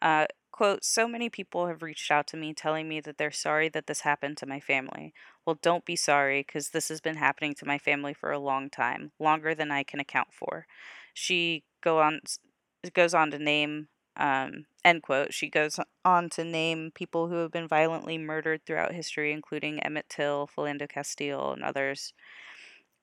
[0.00, 3.68] Uh, quote, so many people have reached out to me telling me that they're sorry
[3.68, 5.12] that this happened to my family.
[5.44, 8.70] Well, don't be sorry because this has been happening to my family for a long
[8.70, 10.66] time, longer than I can account for.
[11.14, 12.20] She go on
[12.94, 15.32] goes on to name um, end quote.
[15.32, 20.08] She goes on to name people who have been violently murdered throughout history, including Emmett
[20.08, 22.12] Till, Philando Castile, and others.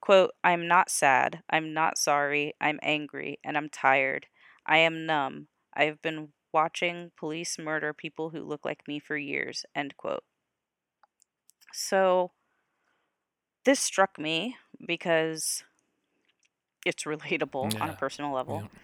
[0.00, 1.40] Quote, I'm not sad.
[1.50, 2.54] I'm not sorry.
[2.60, 3.38] I'm angry.
[3.42, 4.26] And I'm tired.
[4.66, 5.48] I am numb.
[5.74, 9.66] I have been watching police murder people who look like me for years.
[9.74, 10.24] End quote.
[11.70, 12.30] So
[13.66, 15.64] this struck me because
[16.86, 18.62] it's relatable on a personal level.
[18.62, 18.80] Yeah.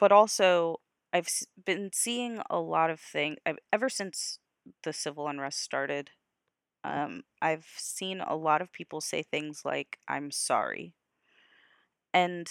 [0.00, 0.80] But also,
[1.12, 1.28] I've
[1.64, 3.36] been seeing a lot of things
[3.72, 4.40] ever since
[4.82, 6.10] the civil unrest started.
[6.82, 10.94] Um, I've seen a lot of people say things like, I'm sorry.
[12.12, 12.48] And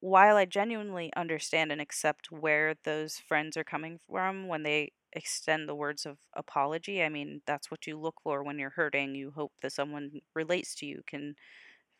[0.00, 5.68] while I genuinely understand and accept where those friends are coming from when they extend
[5.68, 9.14] the words of apology, I mean, that's what you look for when you're hurting.
[9.14, 11.34] You hope that someone relates to you, can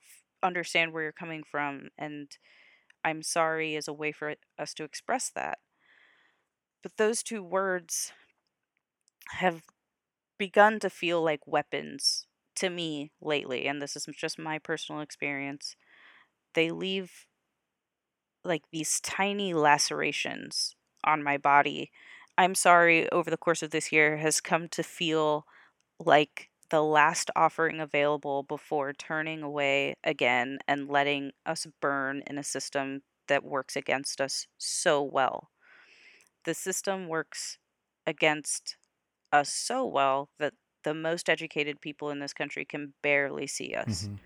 [0.03, 2.31] f- understand where you're coming from, and
[3.05, 5.59] I'm sorry is a way for us to express that.
[6.83, 8.13] But those two words
[9.39, 9.63] have
[10.39, 15.77] begun to feel like weapons to me lately, and this is just my personal experience.
[16.55, 17.28] They leave
[18.45, 20.75] like these tiny lacerations
[21.05, 21.91] on my body.
[22.39, 25.45] I'm sorry, over the course of this year has come to feel
[25.99, 32.45] like the last offering available before turning away again and letting us burn in a
[32.45, 35.51] system that works against us so well.
[36.45, 37.59] The system works
[38.07, 38.77] against
[39.33, 44.09] us so well that the most educated people in this country can barely see us.
[44.09, 44.19] Mhm.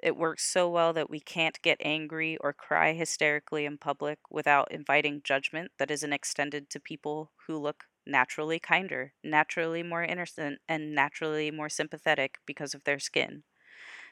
[0.00, 4.70] It works so well that we can't get angry or cry hysterically in public without
[4.70, 10.94] inviting judgment that isn't extended to people who look naturally kinder, naturally more innocent, and
[10.94, 13.42] naturally more sympathetic because of their skin.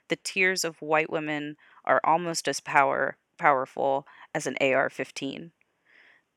[0.09, 5.51] The tears of white women are almost as power powerful as an AR-15.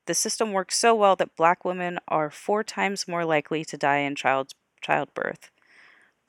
[0.05, 3.99] The system works so well that black women are four times more likely to die
[3.99, 5.51] in child childbirth.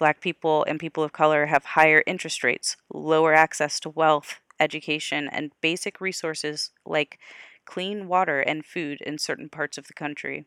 [0.01, 5.29] Black people and people of color have higher interest rates, lower access to wealth, education,
[5.31, 7.19] and basic resources like
[7.67, 10.47] clean water and food in certain parts of the country.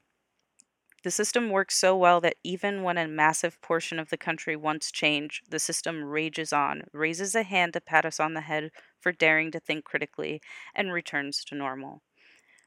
[1.03, 4.91] The system works so well that even when a massive portion of the country wants
[4.91, 9.11] change, the system rages on, raises a hand to pat us on the head for
[9.11, 10.41] daring to think critically,
[10.73, 12.01] and returns to normal.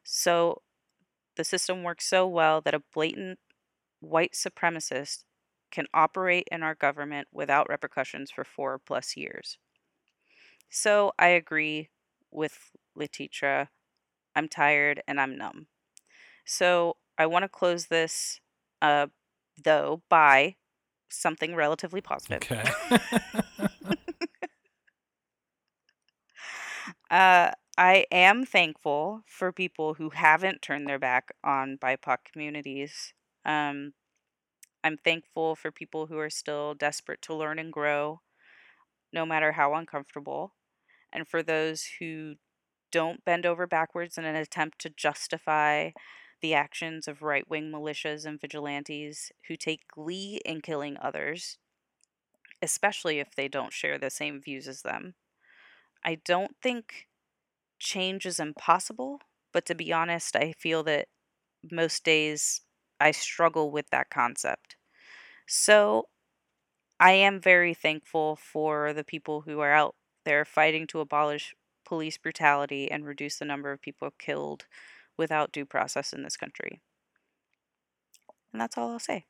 [0.04, 0.62] So
[1.34, 3.40] the system works so well that a blatant
[3.98, 5.24] white supremacist
[5.76, 9.58] can operate in our government without repercussions for four plus years.
[10.70, 11.90] So I agree
[12.30, 13.68] with Letitra.
[14.34, 15.66] I'm tired and I'm numb.
[16.46, 18.40] So I want to close this,
[18.80, 19.08] uh,
[19.62, 20.56] though, by
[21.10, 22.38] something relatively positive.
[22.38, 22.64] Okay.
[27.08, 33.14] Uh, I am thankful for people who haven't turned their back on BIPOC communities.
[33.44, 33.92] Um,
[34.86, 38.20] I'm thankful for people who are still desperate to learn and grow,
[39.12, 40.54] no matter how uncomfortable.
[41.12, 42.36] And for those who
[42.92, 45.90] don't bend over backwards in an attempt to justify
[46.40, 51.58] the actions of right wing militias and vigilantes who take glee in killing others,
[52.62, 55.14] especially if they don't share the same views as them.
[56.04, 57.08] I don't think
[57.80, 59.18] change is impossible,
[59.52, 61.08] but to be honest, I feel that
[61.72, 62.60] most days
[63.00, 64.76] I struggle with that concept.
[65.46, 66.08] So
[66.98, 71.54] I am very thankful for the people who are out there fighting to abolish
[71.84, 74.66] police brutality and reduce the number of people killed
[75.16, 76.80] without due process in this country.
[78.52, 79.24] And that's all I'll say.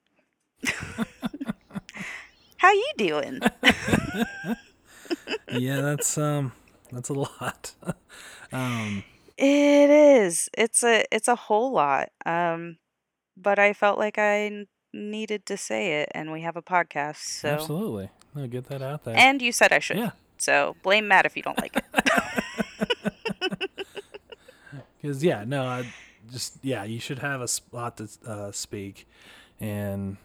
[2.59, 3.41] How you doing?
[5.53, 6.53] yeah, that's um
[6.91, 7.75] that's a lot.
[8.53, 9.05] um
[9.37, 10.49] It is.
[10.57, 12.09] It's a it's a whole lot.
[12.25, 12.79] Um
[13.37, 17.49] but I felt like I needed to say it and we have a podcast, so
[17.51, 18.11] absolutely.
[18.35, 19.17] No, get that out there.
[19.17, 19.99] and you said I should.
[19.99, 20.11] yeah.
[20.39, 21.85] So blame Matt if you don't like it.
[25.03, 25.93] Cuz yeah, no, I
[26.31, 29.07] just yeah, you should have a spot to uh, speak
[29.61, 30.17] and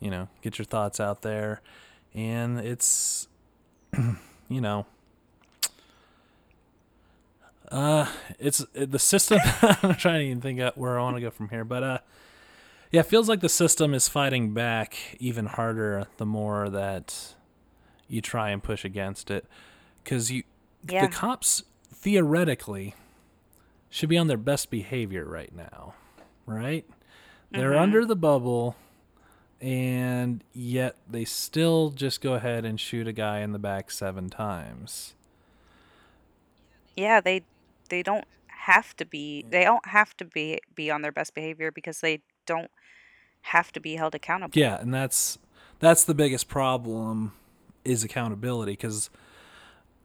[0.00, 1.60] you know, get your thoughts out there
[2.14, 3.28] and it's
[4.48, 4.86] you know,
[7.70, 8.06] uh,
[8.38, 9.38] it's it, the system.
[9.62, 11.98] I'm trying to even think out where I want to go from here, but uh,
[12.90, 17.34] yeah, it feels like the system is fighting back even harder the more that
[18.08, 19.46] you try and push against it,
[20.02, 20.42] because you
[20.88, 21.06] Yeah.
[21.06, 21.62] the cops
[21.92, 22.94] theoretically
[23.90, 25.94] should be on their best behavior right now.
[26.46, 26.84] right?
[27.52, 27.80] They're Mhm.
[27.80, 28.74] under the bubble,
[29.60, 34.28] and yet they still just go ahead and shoot a guy in the back seven
[34.30, 35.14] times.
[36.96, 37.42] Yeah, they
[37.88, 41.70] they don't have to be they don't have to be be on their best behavior
[41.70, 42.70] because they don't
[43.42, 44.58] have to be held accountable.
[44.58, 45.38] Yeah, and that's
[45.78, 47.32] that's the biggest problem
[47.84, 49.10] is accountability because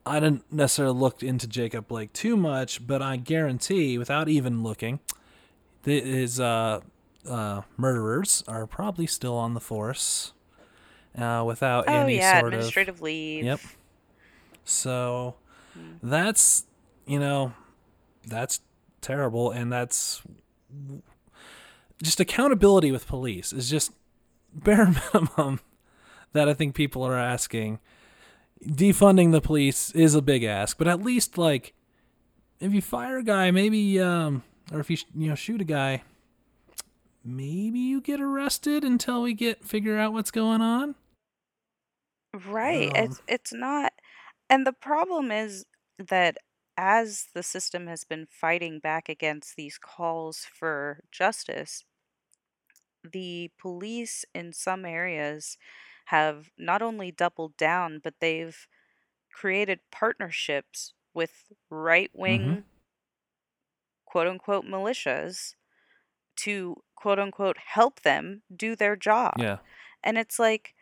[0.04, 5.00] I didn't necessarily look into Jacob Blake too much, but I guarantee, without even looking,
[5.82, 6.80] that his uh,
[7.28, 10.32] uh, murderers are probably still on the force
[11.18, 13.44] uh, without Oh any yeah, sort of administrative leave.
[13.44, 13.60] Yep.
[14.64, 15.36] So
[15.78, 15.98] Mm.
[16.02, 16.64] that's
[17.06, 17.52] you know
[18.26, 18.60] that's
[19.00, 20.22] terrible, and that's
[22.02, 23.92] just accountability with police is just
[24.52, 25.60] bare minimum
[26.32, 27.78] that I think people are asking.
[28.64, 31.74] Defunding the police is a big ask, but at least like
[32.60, 34.42] if you fire a guy, maybe um,
[34.72, 36.02] or if you sh- you know shoot a guy,
[37.24, 40.94] maybe you get arrested until we get figure out what's going on.
[42.46, 42.88] Right.
[42.96, 43.92] Um, It's it's not
[44.48, 45.64] and the problem is
[45.98, 46.38] that
[46.76, 51.84] as the system has been fighting back against these calls for justice,
[53.02, 55.58] the police in some areas
[56.06, 58.66] have not only doubled down, but they've
[59.32, 61.76] created partnerships with mm-hmm.
[61.76, 62.64] right-wing
[64.06, 65.54] quote unquote militias
[66.36, 69.34] to quote unquote help them do their job.
[69.38, 69.58] Yeah.
[70.02, 70.74] And it's like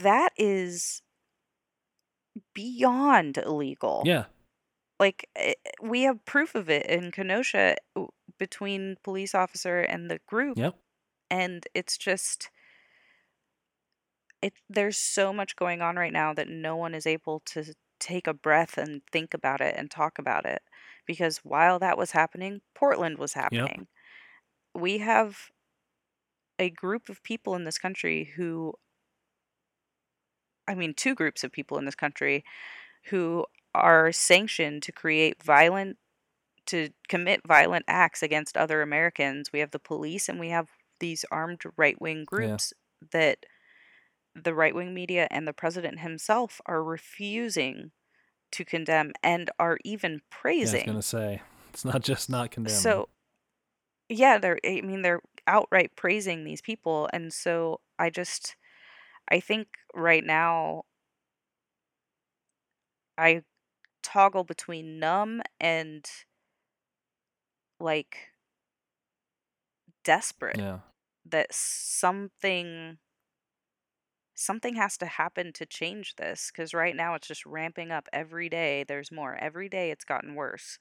[0.00, 1.02] that is
[2.54, 4.04] beyond illegal.
[4.04, 4.26] Yeah.
[5.00, 7.76] Like eh, we have proof of it in Kenosha
[8.38, 10.78] between police officer and the group Yep.
[11.30, 12.50] and it's just
[14.42, 18.26] it there's so much going on right now that no one is able to take
[18.26, 20.62] a breath and think about it and talk about it
[21.06, 23.86] because while that was happening, Portland was happening.
[24.74, 25.50] We have
[26.58, 28.74] a group of people in this country who
[30.66, 32.44] I mean two groups of people in this country
[33.10, 35.98] who are sanctioned to create violent
[36.66, 39.52] to commit violent acts against other Americans.
[39.52, 42.72] We have the police and we have these armed right-wing groups
[43.12, 43.44] that
[44.34, 47.90] the right-wing media and the president himself are refusing
[48.52, 50.86] to condemn and are even Yeah, I was praising.
[50.86, 52.80] gonna say it's not just not condemning.
[52.80, 53.08] So
[54.08, 58.56] yeah, they're I mean they're outright praising these people and so I just
[59.28, 60.84] I think right now
[63.18, 63.42] I
[64.02, 66.08] toggle between numb and
[67.80, 68.30] like
[70.04, 70.78] desperate yeah,
[71.26, 72.98] that something
[74.34, 78.48] something has to happen to change this because right now it's just ramping up every
[78.48, 80.78] day there's more every day it's gotten worse.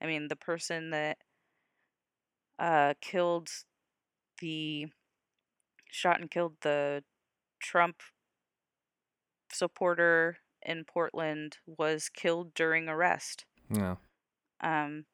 [0.00, 1.18] I mean the person that
[2.58, 3.48] uh killed
[4.40, 4.86] the
[5.90, 7.04] shot and killed the
[7.62, 7.96] trump
[9.52, 13.44] supporter in portland was killed during arrest.
[13.70, 13.96] Yeah,
[14.62, 15.04] um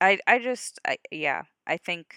[0.00, 2.14] i i just i yeah i think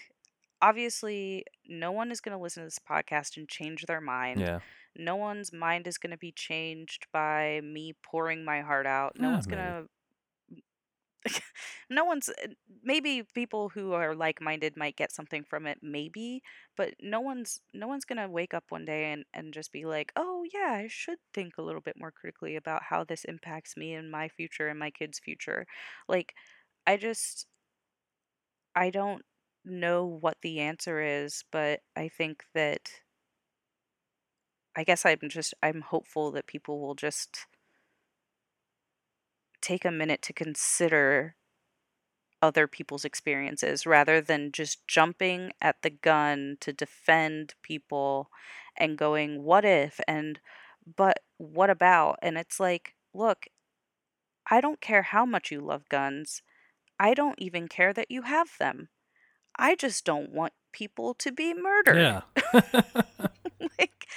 [0.60, 4.40] obviously no one is going to listen to this podcast and change their mind.
[4.40, 4.58] Yeah.
[4.96, 9.12] no one's mind is going to be changed by me pouring my heart out.
[9.18, 9.84] No Ah, one's going to
[11.90, 12.48] no one's uh,
[12.82, 16.42] maybe people who are like-minded might get something from it maybe
[16.76, 19.84] but no one's no one's going to wake up one day and and just be
[19.84, 23.76] like oh yeah i should think a little bit more critically about how this impacts
[23.76, 25.66] me and my future and my kids future.
[26.08, 26.34] Like
[26.86, 27.46] i just
[28.74, 29.24] i don't
[29.64, 32.90] know what the answer is but i think that
[34.76, 37.46] i guess i'm just i'm hopeful that people will just
[39.68, 41.34] take a minute to consider
[42.40, 48.30] other people's experiences rather than just jumping at the gun to defend people
[48.78, 50.00] and going what if?
[50.08, 50.40] and
[50.96, 52.18] but what about?
[52.22, 53.46] and it's like look
[54.50, 56.42] i don't care how much you love guns.
[57.00, 58.88] I don't even care that you have them.
[59.56, 61.96] I just don't want people to be murdered.
[61.96, 62.22] Yeah.
[63.78, 64.08] like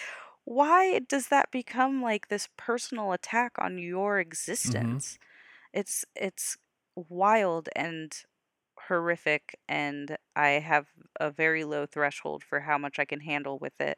[0.46, 4.28] why does that become like this personal attack on your mm-hmm.
[4.28, 5.20] existence
[5.74, 6.58] it's it's
[6.96, 8.14] wild and
[8.88, 10.88] horrific and i have
[11.20, 13.98] a very low threshold for how much i can handle with it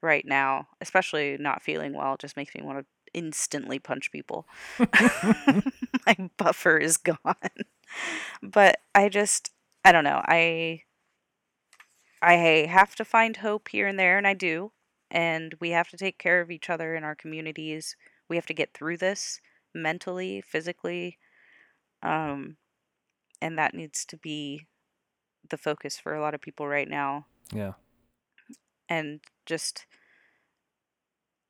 [0.00, 4.46] right now especially not feeling well it just makes me want to instantly punch people.
[6.06, 7.18] My buffer is gone.
[8.42, 9.50] But i just
[9.84, 10.82] i don't know i
[12.22, 12.34] i
[12.70, 14.72] have to find hope here and there and i do
[15.10, 17.96] and we have to take care of each other in our communities.
[18.30, 19.42] We have to get through this
[19.74, 21.18] mentally physically
[22.02, 22.56] um
[23.42, 24.66] and that needs to be
[25.48, 27.26] the focus for a lot of people right now.
[27.52, 27.72] Yeah.
[28.88, 29.86] And just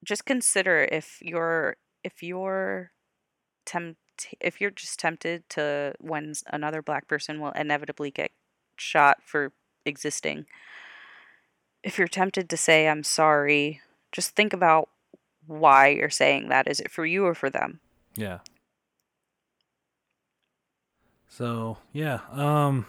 [0.04, 2.92] just consider if you're if you're
[3.64, 3.98] tempt
[4.40, 8.32] if you're just tempted to when another black person will inevitably get
[8.76, 9.52] shot for
[9.84, 10.46] existing
[11.84, 14.88] if you're tempted to say i'm sorry just think about
[15.46, 17.78] why you're saying that is it for you or for them
[18.16, 18.38] yeah.
[21.28, 22.86] So yeah um.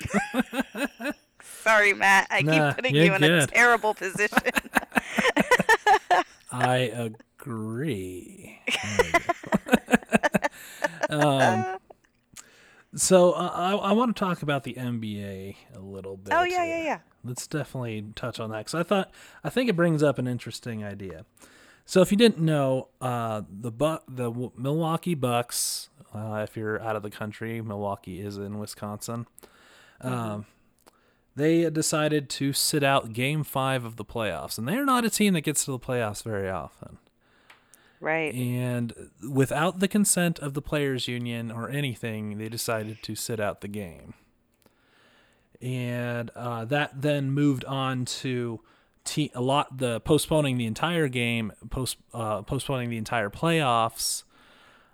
[1.42, 2.28] Sorry matt.
[2.30, 4.38] I Nah, keep putting you in a terrible position.
[6.52, 8.58] I agree.
[11.10, 11.78] um,
[12.94, 16.32] so uh, I, I want to talk about the NBA a little bit.
[16.32, 16.98] oh yeah yeah yeah.
[17.24, 19.10] Let's definitely touch on that because I thought
[19.44, 21.24] I think it brings up an interesting idea.
[21.88, 26.78] So if you didn't know, uh, the Bu- the W- Milwaukee Bucks, uh, if you're
[26.82, 29.26] out of the country, Milwaukee is in Wisconsin.
[30.02, 30.44] Um,
[31.34, 35.32] they decided to sit out Game Five of the playoffs, and they're not a team
[35.32, 36.98] that gets to the playoffs very often.
[38.00, 38.92] right And
[39.26, 43.68] without the consent of the players' union or anything, they decided to sit out the
[43.68, 44.12] game.
[45.62, 48.60] And uh, that then moved on to
[49.08, 54.24] te- a lot the postponing the entire game, post uh, postponing the entire playoffs.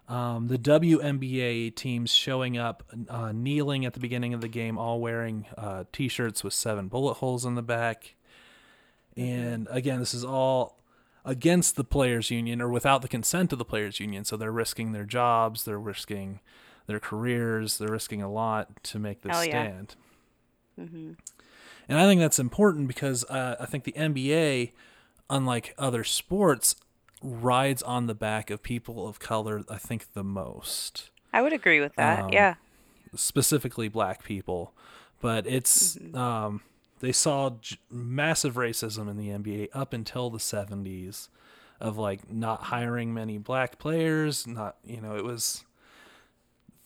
[0.06, 5.00] Um, the WNBA teams showing up, uh, kneeling at the beginning of the game, all
[5.00, 8.14] wearing uh, T-shirts with seven bullet holes in the back.
[9.16, 10.78] And again, this is all
[11.24, 14.26] against the players' union or without the consent of the players' union.
[14.26, 16.40] So they're risking their jobs, they're risking
[16.86, 19.50] their careers, they're risking a lot to make this Hell yeah.
[19.62, 19.96] stand.
[21.88, 24.72] And I think that's important because uh, I think the NBA,
[25.28, 26.76] unlike other sports,
[27.22, 31.80] rides on the back of people of color, I think, the most, i would agree
[31.80, 32.54] with that Um, yeah.
[33.14, 34.72] specifically black people.
[35.20, 36.60] But it's, um,
[37.00, 41.28] they saw j- massive racism in the NBA up until the 70s
[41.80, 45.64] of like not hiring many black players, not, you know, it was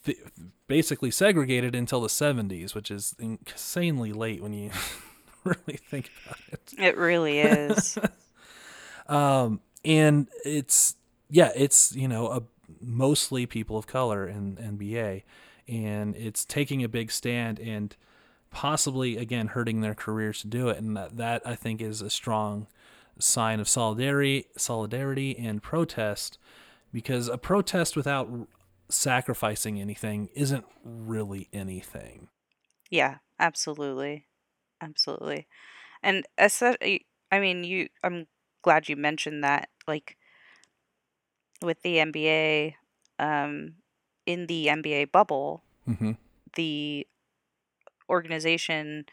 [0.08, 0.18] th-
[0.66, 4.70] basically segregated until the 70s, which is insanely late when you
[5.44, 6.74] really think about it.
[6.78, 7.98] it really is
[9.08, 10.96] Um, and it's
[11.30, 12.42] yeah, it's you know a
[12.80, 15.22] mostly people of color in NBA,
[15.66, 17.96] and it's taking a big stand and
[18.50, 22.10] possibly again hurting their careers to do it, and that that I think is a
[22.10, 22.66] strong
[23.18, 26.38] sign of solidarity, solidarity and protest,
[26.92, 28.28] because a protest without
[28.90, 32.28] sacrificing anything isn't really anything.
[32.90, 34.26] Yeah, absolutely.
[34.80, 35.46] Absolutely.
[36.02, 37.00] And as I
[37.40, 38.26] mean, you I'm
[38.62, 40.16] glad you mentioned that like
[41.62, 42.76] with the NBA
[43.18, 43.74] um
[44.26, 46.12] in the NBA bubble, Mm-hmm.
[46.56, 47.06] the
[48.10, 49.04] organization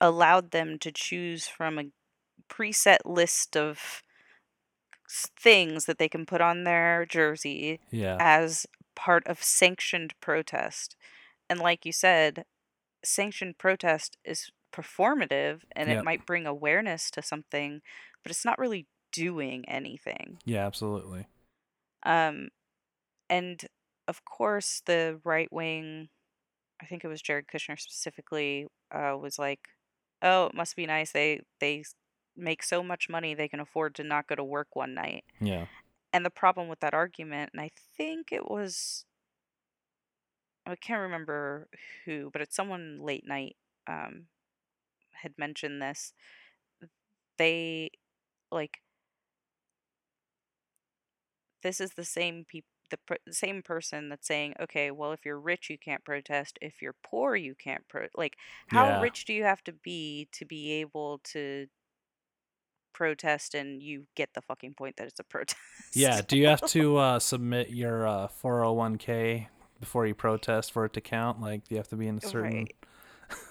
[0.00, 1.84] allowed them to choose from a
[2.48, 4.02] preset list of
[5.38, 8.16] things that they can put on their jersey Yeah.
[8.20, 10.96] as part of sanctioned protest.
[11.50, 12.44] And like you said,
[13.04, 16.00] sanctioned protest is performative and Yep.
[16.00, 17.82] it might bring awareness to something,
[18.22, 20.38] but it's not really doing anything.
[20.44, 20.66] Yeah.
[20.66, 21.26] Absolutely.
[22.02, 22.48] Um,
[23.30, 23.66] and
[24.08, 26.10] of course, the right wing,
[26.82, 29.68] I think it was Jared Kushner specifically, uh, was like,
[30.22, 31.12] "Oh, it must be nice.
[31.12, 31.84] They they
[32.36, 35.66] make so much money they can afford to not go to work one night." Yeah.
[36.12, 39.04] And the problem with that argument, and I think it was,
[40.66, 41.68] I can't remember
[42.04, 43.56] who, but it's someone late night
[43.86, 44.28] um,
[45.12, 46.14] had mentioned this.
[47.36, 47.90] They
[48.50, 48.82] like
[51.62, 52.68] this is the same people.
[52.90, 56.58] The, the same person that's saying, okay, well, if you're rich, you can't protest.
[56.60, 58.06] If you're poor, you can't pro.
[58.14, 58.36] Like,
[58.68, 58.92] how Yeah.
[58.92, 61.68] rich do you have to be to be able to
[62.92, 63.54] protest?
[63.54, 65.60] And you get the fucking point that it's a protest.
[65.92, 66.20] Yeah.
[66.26, 69.46] Do you have to uh, submit your uh, 401k
[69.80, 71.40] before you protest for it to count?
[71.40, 72.68] Like, do you have to be in a certain?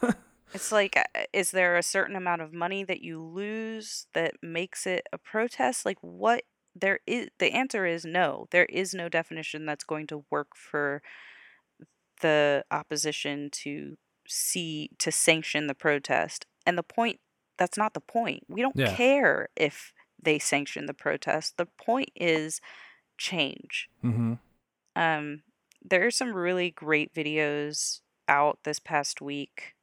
[0.03, 0.15] Right.
[0.53, 4.85] It's like, uh, is there a certain amount of money that you lose that makes
[4.85, 5.85] it a protest?
[5.85, 6.43] Like, what?
[6.73, 8.47] There is the answer is no.
[8.51, 11.01] There is no definition that's going to work for
[12.21, 16.45] the opposition to see to sanction the protest.
[16.65, 17.19] And the point
[17.61, 18.43] that's not the point.
[18.49, 18.95] We don't Yeah.
[18.95, 21.57] care if they sanction the protest.
[21.57, 22.59] The point is
[23.19, 23.87] change.
[24.03, 24.33] Mm-hmm.
[24.95, 25.43] Um,
[25.79, 29.75] there are some really great videos out this past week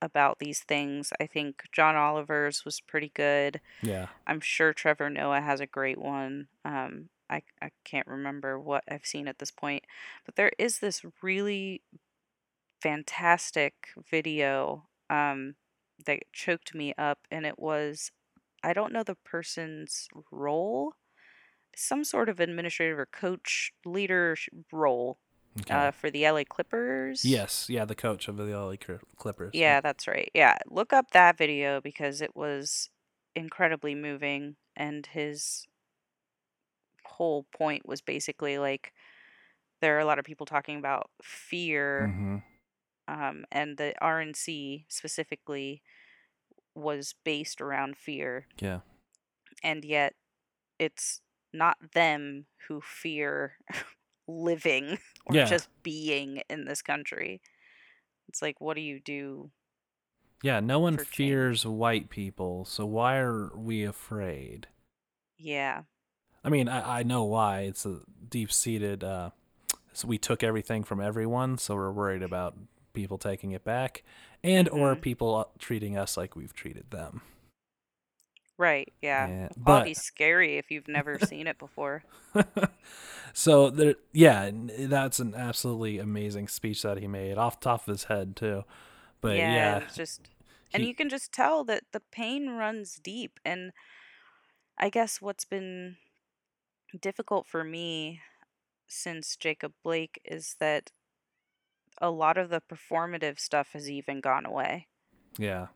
[0.00, 1.12] about these things.
[1.18, 3.60] I think John Oliver's was pretty good.
[3.82, 4.06] Yeah.
[4.28, 6.46] I'm sure Trevor Noah has a great one.
[6.64, 9.82] Um, I, I can't remember what I've seen at this point,
[10.24, 11.82] but there is this really
[12.80, 15.56] fantastic video um,
[16.06, 18.10] that choked me up, and it was
[18.62, 20.94] I don't know the person's role,
[21.76, 24.36] some sort of administrative or coach leader
[24.72, 25.18] role
[25.60, 25.74] Okay.
[25.74, 27.22] uh, for the LA Clippers.
[27.22, 29.52] yes, yeah, the coach of the LA Clippers.
[29.52, 30.30] Yeah, that's right.
[30.34, 32.90] Yeah, look up that video because it was
[33.36, 35.66] incredibly moving, and his
[37.04, 38.92] whole point was basically like
[39.80, 42.38] there are a lot of people talking about fear, hmm
[43.08, 45.82] um, and the RNC specifically
[46.74, 48.80] was based around fear, Yeah.
[49.62, 50.14] and yet
[50.78, 51.20] it's
[51.52, 53.56] not them who fear
[54.26, 55.44] living or Yeah.
[55.44, 57.40] just being in this country.
[58.28, 59.50] It's like, what do you do?
[60.42, 61.14] Yeah, no one For change.
[61.16, 64.66] fears white people, so why are we afraid?
[65.38, 65.82] Yeah.
[66.42, 67.60] I mean, I, I know why.
[67.60, 69.02] It's a deep seated.
[69.04, 69.30] Uh,
[69.92, 72.56] so we took everything from everyone, so we're worried about
[72.94, 74.02] people taking it back,
[74.42, 75.02] and or Mhm.
[75.02, 77.20] people uh, treating us like we've treated them.
[78.56, 79.26] Right, yeah.
[79.28, 82.04] Yeah, but- be scary if you've never seen it before.
[83.32, 87.92] so there, yeah, that's an absolutely amazing speech that he made off the top of
[87.92, 88.64] his head too.
[89.20, 90.28] But yeah, yeah, it's just
[90.72, 93.72] and you can just tell that the pain runs deep and
[94.78, 95.96] I guess what's been
[97.00, 98.20] difficult for me
[98.86, 100.90] since Jacob Blake is that
[102.00, 104.88] a lot of the performative stuff has even gone away.
[105.38, 105.66] yeah,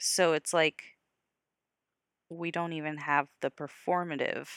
[0.00, 0.96] So it's like
[2.30, 4.48] we don't even have the performative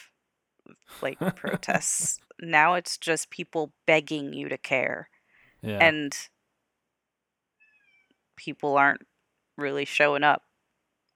[1.00, 2.20] like protests.
[2.40, 5.08] Now it's just people begging you to care.
[5.62, 6.16] yeah, and
[8.36, 9.02] people aren't
[9.56, 10.42] really showing up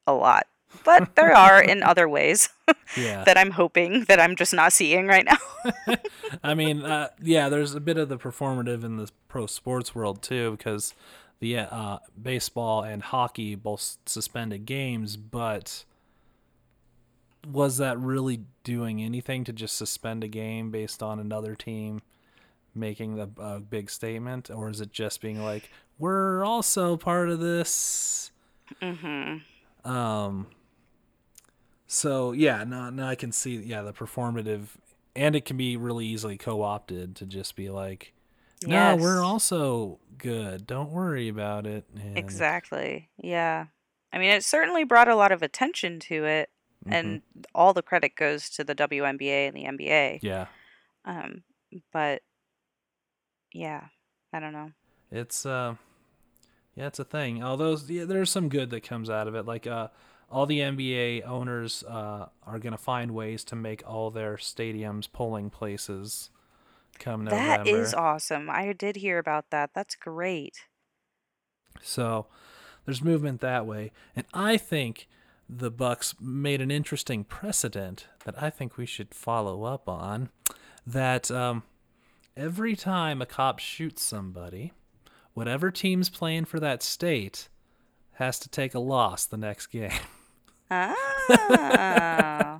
[0.07, 0.47] a lot
[0.85, 2.49] but there are in other ways
[2.97, 3.25] yeah.
[3.25, 5.39] that i'm hoping that i'm just not seeing right now
[6.43, 10.23] I mean, uh, yeah, there's a bit of the performative in the pro sports world
[10.23, 10.95] too, because
[11.41, 15.85] the uh, baseball and hockey both suspended games, but
[17.47, 22.03] was that really doing anything to just suspend a game based on another team
[22.75, 27.41] making a, uh, big statement, or is it just being like, we're also part of
[27.41, 28.31] this?
[28.83, 29.37] hmm
[29.85, 30.49] Um.
[31.87, 34.69] So yeah, no, no, I can see yeah the performative,
[35.15, 38.13] and it can be really easily co-opted to just be like,
[38.67, 40.67] no, we're also good.
[40.67, 41.85] Don't worry about it.
[41.95, 43.67] And, exactly yeah
[44.13, 46.51] i mean it certainly brought a lot of attention to it
[46.87, 47.23] mhm, and
[47.55, 50.47] all the credit goes to the WNBA and the NBA yeah,
[51.05, 51.43] um
[51.93, 52.23] but
[53.53, 53.85] yeah
[54.33, 54.71] i don't know
[55.11, 55.75] it's uh,
[56.75, 57.43] yeah, it's a thing.
[57.43, 59.47] Although yeah, there's some good that comes out of it.
[59.47, 59.89] Like uh,
[60.31, 65.51] all the NBA owners uh are gonna find ways to make all their stadiums polling
[65.51, 66.31] places.
[66.99, 67.65] Come November.
[67.65, 70.61] that is awesome i did hear about that that's great
[71.83, 72.27] So
[72.85, 73.93] there's movement that way.
[74.15, 75.09] And I think
[75.49, 80.31] the Bucks made an interesting precedent that I think we should follow up on.
[80.87, 81.65] That um,
[82.37, 84.73] every time a cop shoots somebody,
[85.35, 87.49] whatever team's playing for that state
[88.15, 89.91] has to take a loss the next game.
[90.71, 92.59] Ah,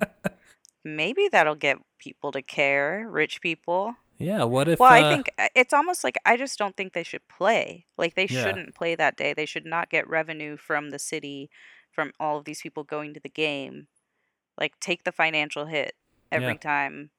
[0.85, 3.95] maybe that'll get people to care, rich people.
[4.17, 6.93] yeah, what if Well, I uh, think uh, it's almost like I just don't think
[6.93, 7.85] they should play.
[7.97, 8.43] Like they Yeah.
[8.43, 9.33] shouldn't play that day.
[9.33, 11.49] They should not get revenue from the city
[11.91, 13.87] from all of these people going to the game.
[14.59, 15.93] Like take the financial hit
[16.31, 16.57] every Yeah.
[16.57, 17.11] time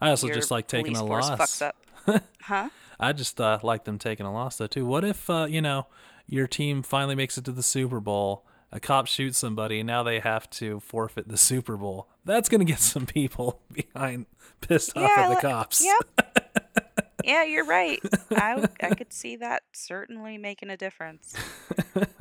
[0.00, 1.62] I also just like taking a loss.
[2.42, 2.70] Huh?
[3.00, 4.86] I just uh, like them taking a loss though too.
[4.86, 5.86] What if uh, you know
[6.26, 8.44] your team finally makes it to the Super Bowl?
[8.72, 12.08] A cop shoots somebody, and now they have to forfeit the Super Bowl.
[12.24, 14.26] That's gonna get some people behind
[14.60, 15.84] pissed off at the cops.
[15.84, 17.08] Yep.
[17.24, 18.00] yeah, you're right.
[18.30, 21.34] I could see that certainly making a difference.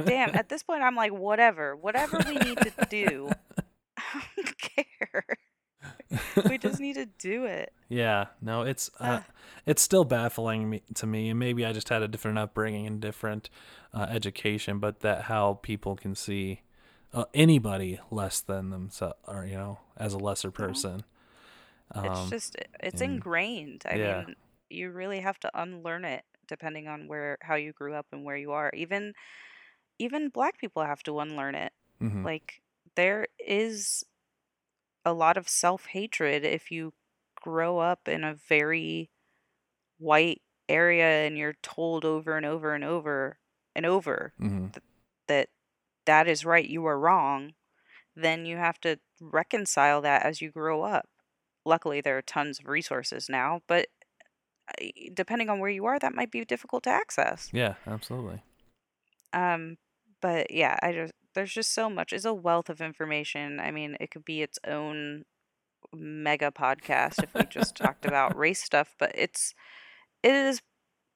[0.04, 3.30] Damn, at this point I'm like whatever, whatever we need to do.
[3.98, 5.38] I don't care.
[6.50, 7.74] We just need to do it.
[7.90, 9.26] Yeah, no, it's uh, Ah.
[9.66, 13.00] it's still baffling me, to me, and maybe I just had a different upbringing and
[13.02, 13.50] different
[13.94, 16.62] uh, education, but that how people can see
[17.14, 21.04] uh, anybody less than themselves, or you know, as a lesser person.
[21.96, 23.84] It's Um, just it's and- ingrained.
[23.90, 24.24] I yeah.
[24.26, 24.36] mean,
[24.70, 28.38] you really have to unlearn it depending on where how you grew up and where
[28.38, 28.70] you are.
[28.74, 29.14] Even
[30.00, 31.72] even black people have to unlearn it.
[32.02, 32.24] mhm.
[32.26, 32.62] Like
[32.96, 34.04] there is
[35.06, 36.94] a lot of self-hatred if you
[37.36, 39.12] grow up in a very
[40.00, 43.38] white area and you're told over and over and over
[43.76, 44.68] and over mm-hmm.
[45.28, 45.50] that
[46.06, 47.54] that is right, you are wrong,
[48.16, 51.08] then you have to reconcile that as you grow up.
[51.66, 53.88] Luckily, there are tons of resources now, but
[55.14, 57.50] depending on where you are, that might be difficult to access.
[57.52, 58.42] Yeah, absolutely.
[59.34, 59.78] Um,
[60.22, 62.12] but yeah, I just there's just so much.
[62.12, 63.60] It's a wealth of information.
[63.60, 65.26] I mean, it could be its own
[65.94, 69.54] mega podcast if we just talked about race stuff, but it's
[70.24, 70.62] it is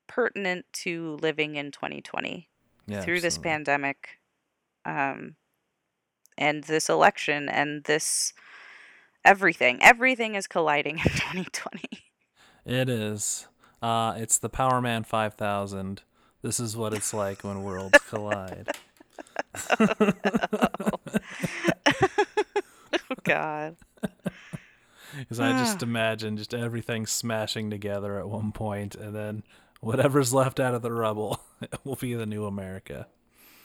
[0.08, 2.48] pertinent to living in 2020
[2.88, 3.02] Yeah.
[3.02, 4.20] through this pandemic,
[4.86, 5.36] um,
[6.38, 8.34] and this election and this
[9.26, 9.80] everything.
[9.82, 11.84] Everything is colliding in 2020.
[12.66, 13.48] It is.
[13.82, 16.04] Uh, it's the Powerman 5000.
[16.42, 18.70] This is what it's like when worlds collide.
[19.80, 21.00] oh
[23.24, 23.76] God.
[25.18, 29.44] Because I just imagine just everything smashing together at one point, and then
[29.82, 31.42] whatever's left out of the rubble
[31.84, 33.08] will be the new America.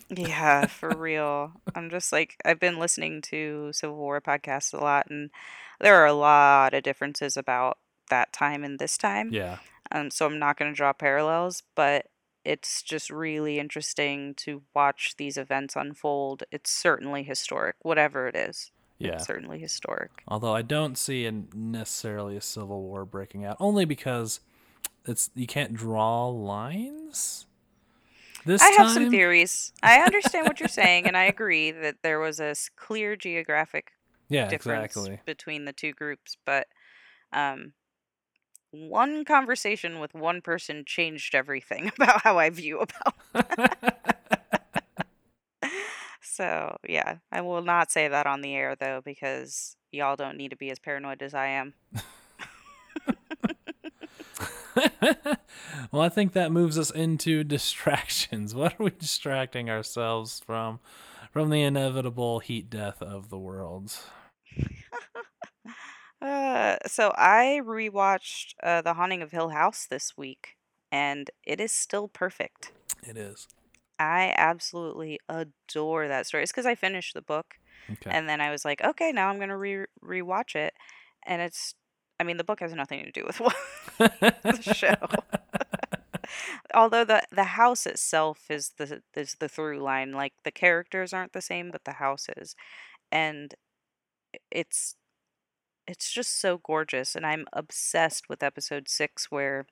[0.09, 1.53] Yeah, for real.
[1.75, 5.31] I'm just like I've been listening to Civil War podcasts a lot, and
[5.81, 7.79] there are a lot of differences about
[8.11, 9.31] that time and this time.
[9.33, 9.59] Yeah.
[9.93, 12.07] Um, so I'm not going to draw parallels, but
[12.45, 16.43] it's just really interesting to watch these events unfold.
[16.53, 18.71] It's certainly historic, whatever it is.
[18.99, 19.15] Yeah.
[19.15, 20.11] It's certainly historic.
[20.29, 24.41] Although I don't see a, necessarily a civil war breaking out, only because
[25.07, 27.47] it's you can't draw lines.
[28.47, 29.73] This I have time, some theories.
[29.83, 33.93] I understand what you're saying, and I agree that there was a clear geographic
[34.29, 35.21] yeah, difference exactly.
[35.25, 36.69] between the two groups, but
[37.33, 37.73] um,
[38.75, 43.55] one conversation with one person changed everything about how I view about.
[46.35, 50.51] So yeah, I will not say that on the air though, because y'all don't need
[50.51, 51.75] to be as paranoid as I am.
[55.93, 58.53] well, I think that moves us into distractions.
[58.53, 60.81] What are we distracting ourselves from?
[61.31, 63.97] From the inevitable heat death of the world.
[66.25, 70.57] Uh, so I rewatched uh, The Haunting of Hill House this week,
[70.91, 72.73] and it is still perfect.
[73.03, 73.47] It is.
[73.99, 76.43] I absolutely adore that story.
[76.43, 77.57] It's because I finished the book,
[77.91, 78.11] Okay.
[78.11, 80.73] and then I was like, okay, now I'm gonna re rewatch it,
[81.27, 81.75] and it's.
[82.19, 83.57] I mean, the book has nothing to do with what
[83.99, 84.95] the show.
[86.75, 90.13] Although the the house itself is the is the through line.
[90.13, 92.57] Like the characters aren't the same, but the house is,
[93.13, 93.55] and
[94.51, 94.97] it's
[95.87, 97.15] it's just so gorgeous.
[97.15, 99.67] And I'm obsessed with episode six, where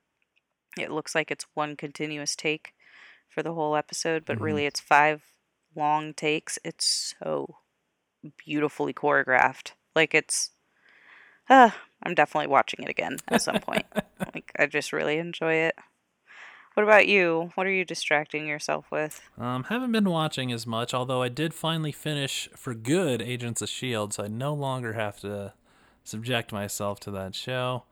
[0.79, 2.75] it looks like it's one continuous take
[3.29, 4.43] for the whole episode, but Mhm.
[4.43, 5.23] really it's five
[5.75, 6.59] long takes.
[6.65, 7.59] It's so
[8.45, 9.73] beautifully choreographed.
[9.95, 10.51] Like it's.
[11.49, 11.71] Uh,
[12.03, 13.85] I'm definitely watching it again at some point.
[14.35, 15.77] like I just really enjoy it.
[16.75, 17.51] What about you?
[17.55, 19.21] What are you distracting yourself with?
[19.37, 23.69] Um, haven't been watching as much, although I did finally finish for good Agents of
[23.69, 25.53] Shield, so I no longer have to
[26.05, 27.85] subject myself to that show.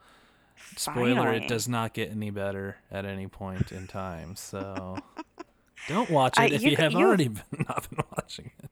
[0.77, 1.37] Spoiler: Finally.
[1.45, 4.37] It does not get any better at any point in time.
[4.37, 4.99] So
[5.89, 8.51] don't watch I- it uh, if you you, have you- already been, not been watching
[8.63, 8.71] it.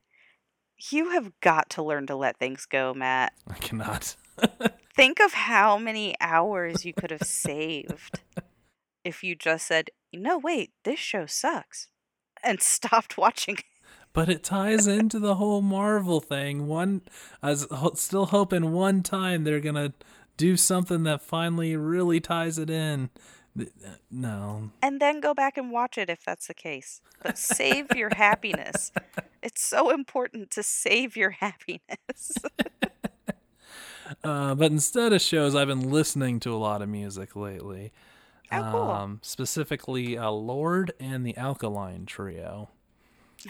[0.91, 3.33] You have got to learn to let things go, Matt.
[3.49, 4.15] I cannot.
[4.95, 8.21] Think of how many hours you could have saved
[9.05, 11.89] if you just said, "No, wait, this show sucks,"
[12.45, 13.59] and stopped watching.
[14.13, 16.67] But it ties into the whole Marvel thing.
[16.67, 17.03] One,
[17.43, 19.93] I was still hoping one time they're gonna
[20.37, 23.11] do something that finally really ties it in.
[23.59, 23.65] Uh,
[24.11, 27.01] No, and then go back and watch it if that's the case.
[27.23, 28.93] But save your happiness.
[29.41, 32.33] It's so important to save your happiness.
[34.25, 37.93] uh, but instead of shows, I've been listening to a lot of music lately.
[38.51, 38.83] Oh, cool.
[38.83, 42.71] Um, specifically, uh, Lorde and the Alkaline Trio.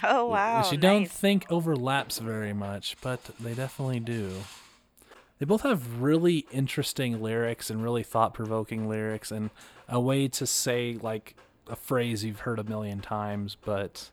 [0.03, 0.63] Oh wow.
[0.63, 4.33] which you don't think overlaps very much, but they definitely do.
[5.39, 9.51] They both have really interesting lyrics and really thought provoking lyrics and
[9.89, 11.37] a way to say like
[11.69, 14.11] a phrase you've heard a million times but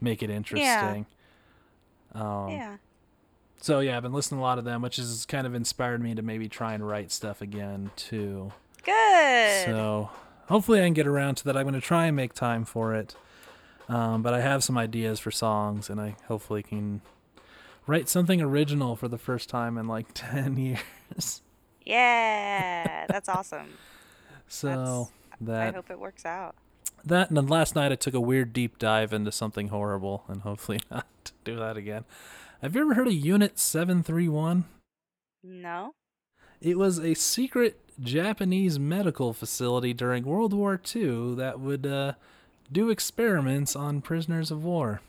[0.00, 1.06] make it interesting.
[2.14, 2.76] Um, Yeah.
[3.60, 6.00] So yeah, I've been listening to a lot of them, which has kind of inspired
[6.02, 8.52] me to maybe try and write stuff again too.
[8.84, 9.64] Good.
[9.64, 10.10] So
[10.48, 11.56] hopefully I can get around to that.
[11.56, 13.16] I'm going to try and make time for it.
[13.88, 17.02] Um, but I have some ideas for songs, and I hopefully can
[17.86, 21.42] write something original for the first time in like 10 years.
[21.84, 23.68] yeah, that's awesome.
[24.48, 26.54] So I that I hope it works out.
[27.04, 30.42] that and then last night I took a weird deep dive into something horrible, and
[30.42, 32.04] hopefully not to do that again.
[32.62, 34.64] Have you ever heard of Unit 731?
[35.44, 35.92] No.
[36.60, 42.12] It was a secret Japanese medical facility during World War II that would uh,
[42.72, 45.00] do experiments on prisoners of war.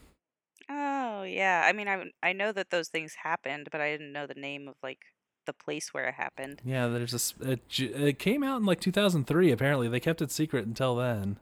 [0.70, 1.64] Oh yeah.
[1.66, 4.68] I mean, I I know that those things happened, but I didn't know the name
[4.68, 5.00] of like
[5.46, 6.62] the place where it happened.
[6.64, 7.34] Yeah, there's this.
[7.42, 9.52] It, it came out in like 2003.
[9.52, 11.38] Apparently, they kept it secret until then,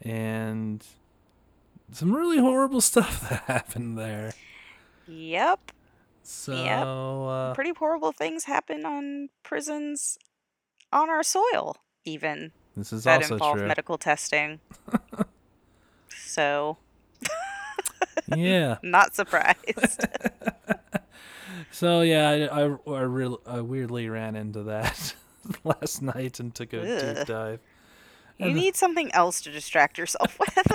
[0.00, 0.84] and
[1.92, 4.32] some really horrible stuff that happened there.
[5.06, 5.72] Yep.
[6.22, 10.18] So uh, Pretty horrible things happen on prisons
[10.90, 11.76] on our soil,
[12.06, 13.68] even this is that also involve true.
[13.68, 14.60] medical testing.
[16.24, 16.78] so,
[18.34, 18.78] yeah.
[18.82, 20.06] not surprised.
[21.70, 25.14] So yeah, I I, I, I weirdly ran into that
[25.64, 26.82] last night and took a
[27.16, 27.60] deep dive.
[28.38, 30.68] you And- need something else to distract yourself with.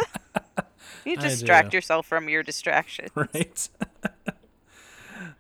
[1.06, 3.08] you distract yourself from your distraction.
[3.16, 3.70] right?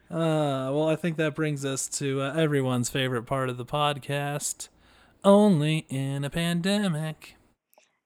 [0.09, 4.69] uh, well, I think that brings us to uh, everyone's favorite part of the podcast.
[5.25, 7.35] Only in a pandemic.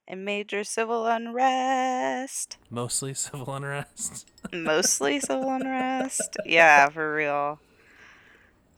[0.08, 2.58] And major civil unrest.
[2.70, 4.30] Mostly civil unrest.
[4.51, 6.38] Mostly civil unrest.
[6.45, 7.60] Yeah, for real.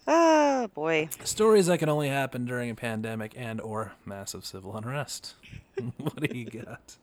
[0.08, 1.10] Oh boy.
[1.24, 5.34] Stories that can only happen during a pandemic and or massive civil unrest.
[5.98, 6.98] what do you got?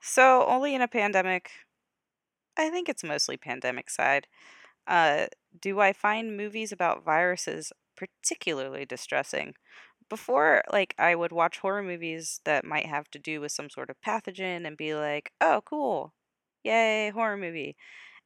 [0.00, 1.50] So only in a pandemic.
[2.56, 4.26] I think it's mostly pandemic side.
[4.86, 5.26] Uh,
[5.60, 9.54] do I find movies about viruses particularly distressing?
[10.08, 13.90] Before, like, I would watch horror movies that might have to do with some sort
[13.90, 16.12] of pathogen and be like, oh, cool.
[16.62, 17.76] Yay, horror movie.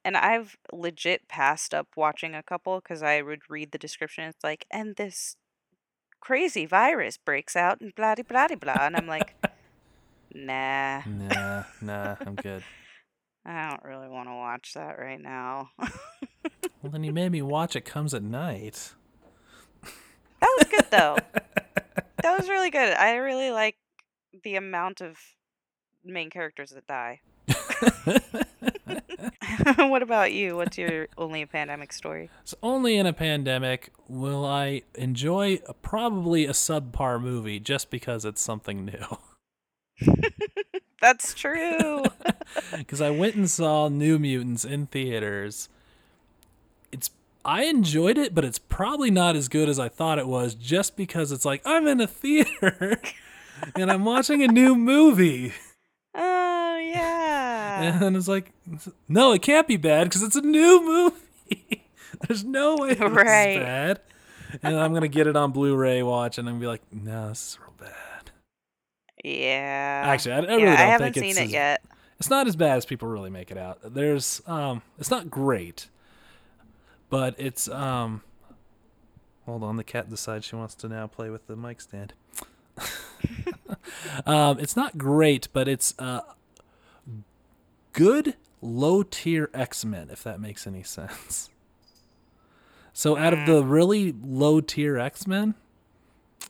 [0.04, 4.24] And I've legit passed up watching a couple because I would read the description.
[4.24, 5.36] It's like, and this
[6.20, 8.86] crazy virus breaks out and blah, blah, blah, blah.
[8.86, 9.34] And I'm like,
[10.34, 11.02] nah.
[11.06, 12.62] Nah, nah, I'm good.
[13.44, 15.70] I don't really want to watch that right now.
[16.82, 18.94] Well, then you made me watch It Comes at Night.
[19.82, 21.16] that was good though.
[22.22, 22.92] that was really good.
[22.94, 23.76] I really like
[24.44, 25.18] the amount of
[26.04, 27.20] main characters that die.
[29.76, 30.56] what about you?
[30.56, 32.30] What's your only a pandemic story?
[32.44, 38.24] So only in a pandemic will I enjoy a, probably a subpar movie just because
[38.24, 39.18] it's something new.
[41.00, 42.04] That's true.
[42.76, 45.68] Because I went and saw New Mutants in theaters.
[46.92, 47.10] It's
[47.44, 50.54] I enjoyed it, but it's probably not as good as I thought it was.
[50.54, 53.00] Just because it's like I'm in a theater
[53.74, 55.52] and I'm watching a new movie,
[56.14, 58.04] oh yeah.
[58.04, 58.52] and it's like,
[59.08, 61.86] no, it can't be bad because it's a new movie.
[62.28, 63.58] There's no way this Right.
[63.60, 64.00] bad.
[64.62, 67.52] And I'm gonna get it on Blu-ray, watch, and I'm gonna be like, no, this
[67.52, 68.30] is real bad.
[69.24, 70.02] Yeah.
[70.06, 71.82] Actually, I, I really yeah, don't I haven't think seen it's it as- yet.
[72.18, 73.78] It's not as bad as people really make it out.
[73.94, 75.88] There's um it's not great.
[77.10, 78.22] But it's um
[79.46, 82.14] Hold on, the cat decides she wants to now play with the mic stand.
[84.26, 86.20] um it's not great, but it's uh
[87.92, 91.50] good low tier X-Men if that makes any sense.
[92.92, 95.54] So out of the really low tier X-Men,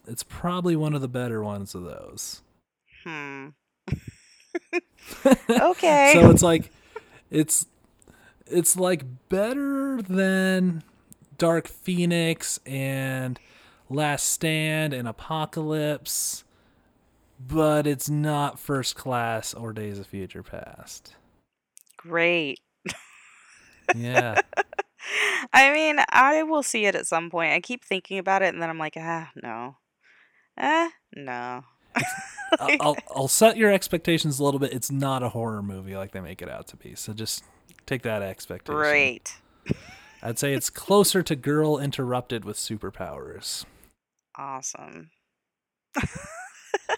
[0.07, 2.43] it's probably one of the better ones of those.
[3.05, 3.49] Hmm.
[5.51, 6.13] okay.
[6.15, 6.71] So it's like
[7.31, 7.67] it's
[8.51, 10.83] it's like better than
[11.39, 13.39] Dark Phoenix and
[13.89, 16.45] Last Stand and Apocalypse,
[17.39, 21.17] but it's not First Class or Days of Future Past.
[21.97, 22.61] Great.
[23.95, 24.41] Yeah.
[25.53, 27.53] I mean, I will see it at some point.
[27.53, 29.77] I keep thinking about it, and then I'm like, ah, no,
[30.59, 31.65] ah, no.
[32.61, 34.73] I'll I'll set your expectations a little bit.
[34.73, 36.95] It's not a horror movie like they make it out to be.
[36.95, 37.45] So just
[37.87, 38.77] take that expectation.
[38.79, 39.37] Great.
[40.23, 43.65] I'd say it's closer to Girl Interrupted with superpowers.
[44.37, 45.11] Awesome.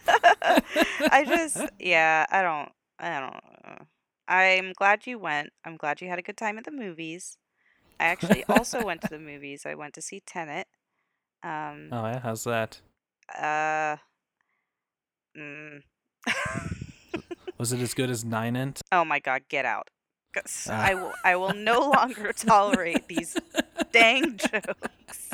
[0.08, 2.68] I just, yeah, I don't,
[2.98, 3.32] I don't.
[3.32, 3.86] know.
[4.28, 5.50] I'm glad you went.
[5.64, 7.36] I'm glad you had a good time at the movies.
[8.00, 9.64] I actually also went to the movies.
[9.66, 10.66] I went to see Tenet.
[11.42, 12.80] Um, Oh yeah, how's that?
[13.38, 13.96] uh,
[15.38, 15.82] mm.
[17.58, 18.80] Was it as good as Nine Int?
[18.90, 19.88] oh my God, get out.
[20.68, 20.86] Ah.
[20.86, 23.36] I will, I will no longer tolerate these
[23.92, 25.30] dang jokes.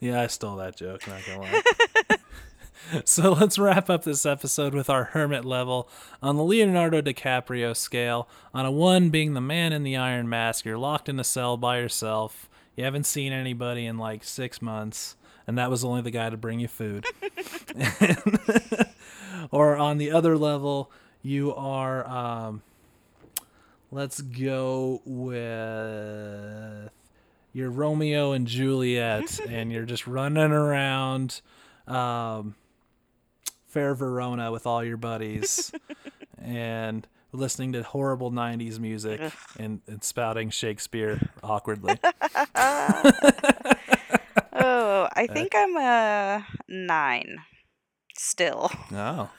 [0.00, 2.16] Yeah, I stole that joke, not gonna lie.
[3.04, 5.88] so let's wrap up this episode with our hermit level
[6.20, 8.28] on the Leonardo DiCaprio scale.
[8.52, 11.56] On a one being the man in the iron mask, you're locked in a cell
[11.56, 12.48] by yourself.
[12.76, 16.36] You haven't seen anybody in like six months, and that was only the guy to
[16.36, 17.06] bring you food.
[19.50, 20.90] or on the other level,
[21.22, 22.62] you are um,
[23.92, 26.90] let's go with
[27.52, 31.42] you're Romeo and Juliet, and you're just running around
[31.86, 32.54] um,
[33.66, 35.72] Fair Verona with all your buddies,
[36.38, 39.20] and listening to horrible 90s music
[39.58, 41.98] and, and spouting Shakespeare awkwardly.
[42.02, 42.08] oh,
[45.14, 47.38] I think I'm a nine
[48.16, 48.70] still.
[48.92, 49.30] oh.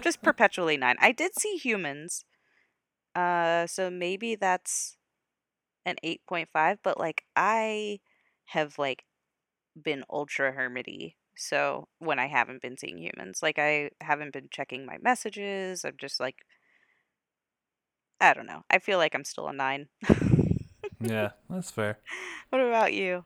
[0.00, 0.96] Just perpetually nine.
[1.00, 2.24] I did see humans.
[3.14, 4.96] Uh, so maybe that's
[5.84, 8.00] an 8.5, but like I
[8.46, 9.04] have like
[9.80, 11.14] been ultra hermity.
[11.36, 15.84] So when I haven't been seeing humans, like I haven't been checking my messages.
[15.84, 16.36] I'm just like,
[18.20, 18.64] I don't know.
[18.68, 19.88] I feel like I'm still a nine.
[21.00, 21.98] Yeah, that's fair.
[22.50, 23.24] what about you?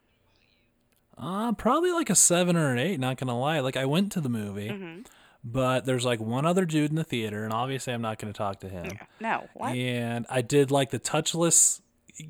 [1.19, 3.61] Uh, probably like a seven or an eight, not gonna lie.
[3.61, 5.01] Like I went to the movie, hmm
[5.45, 8.61] but there's like one other dude in the theater, and obviously I'm not gonna talk
[8.61, 8.99] to him.
[9.21, 9.75] No, what?
[9.77, 11.81] And I did like the touchless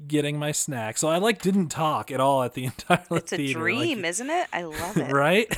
[0.07, 0.99] getting my snack.
[0.99, 3.17] So I like didn't talk at all at the entire theater.
[3.17, 3.61] It's a theater.
[3.61, 4.49] like- dream, isn't it?
[4.53, 5.13] I love it.
[5.13, 5.55] right?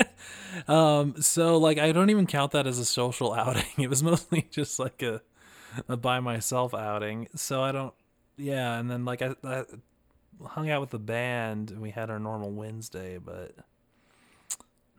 [0.68, 3.64] um, so like I don't even count that as a social outing.
[3.78, 5.22] It was mostly just like a,
[5.88, 7.28] a by myself outing.
[7.34, 7.94] So I don't
[8.36, 9.64] yeah, and then like I, I
[10.44, 13.54] hung out with the band and we had our normal Wednesday, but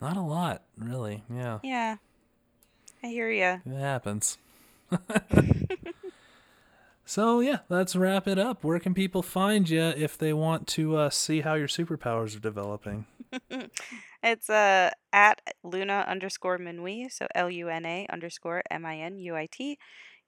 [0.03, 1.23] not a lot, really.
[1.33, 1.59] Yeah.
[1.63, 1.95] Yeah,
[3.01, 3.61] I hear you.
[3.65, 4.37] It happens.
[7.05, 8.63] so yeah, let's wrap it up.
[8.63, 12.41] Where can people find you if they want to uh, see how your superpowers are
[12.41, 13.05] developing?
[14.25, 19.19] It's uh at Luna underscore Minuit, so L U N A underscore M I N
[19.19, 19.77] U I T.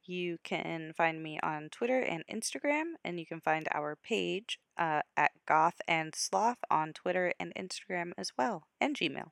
[0.04, 5.02] You can find me on Twitter and Instagram, and you can find our page uh,
[5.16, 9.32] at Goth and Sloth on Twitter and Instagram as well, and Gmail.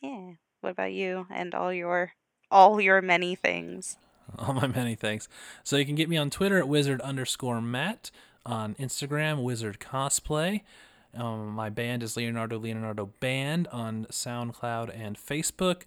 [0.00, 0.32] Yeah.
[0.60, 2.12] What about you and all your
[2.50, 3.96] all your many things?
[4.38, 5.26] All my many thanks.
[5.64, 8.12] So you can get me on Twitter at wizard underscore Matt,
[8.46, 10.60] on Instagram wizard cosplay.
[11.14, 15.82] Um, my band is Leonardo Leonardo Band on SoundCloud and Facebook.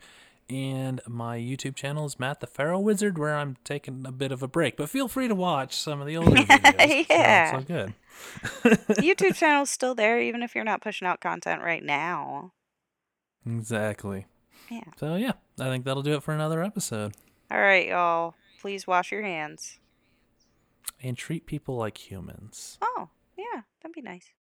[0.49, 4.43] And my YouTube channel is Matt the Pharaoh Wizard, where I'm taking a bit of
[4.43, 4.76] a break.
[4.76, 7.05] But feel free to watch some of the older videos.
[7.09, 7.51] Yeah.
[7.51, 7.93] So it's all good.
[8.97, 12.51] YouTube channel's still there, even if you're not pushing out content right now.
[13.45, 14.25] Exactly.
[14.69, 14.83] Yeah.
[14.97, 17.13] So yeah, I think that'll do it for another episode.
[17.51, 18.35] All right, y'all.
[18.61, 19.79] Please wash your hands.
[21.01, 22.77] And treat people like humans.
[22.81, 24.31] Oh, yeah, that'd be nice.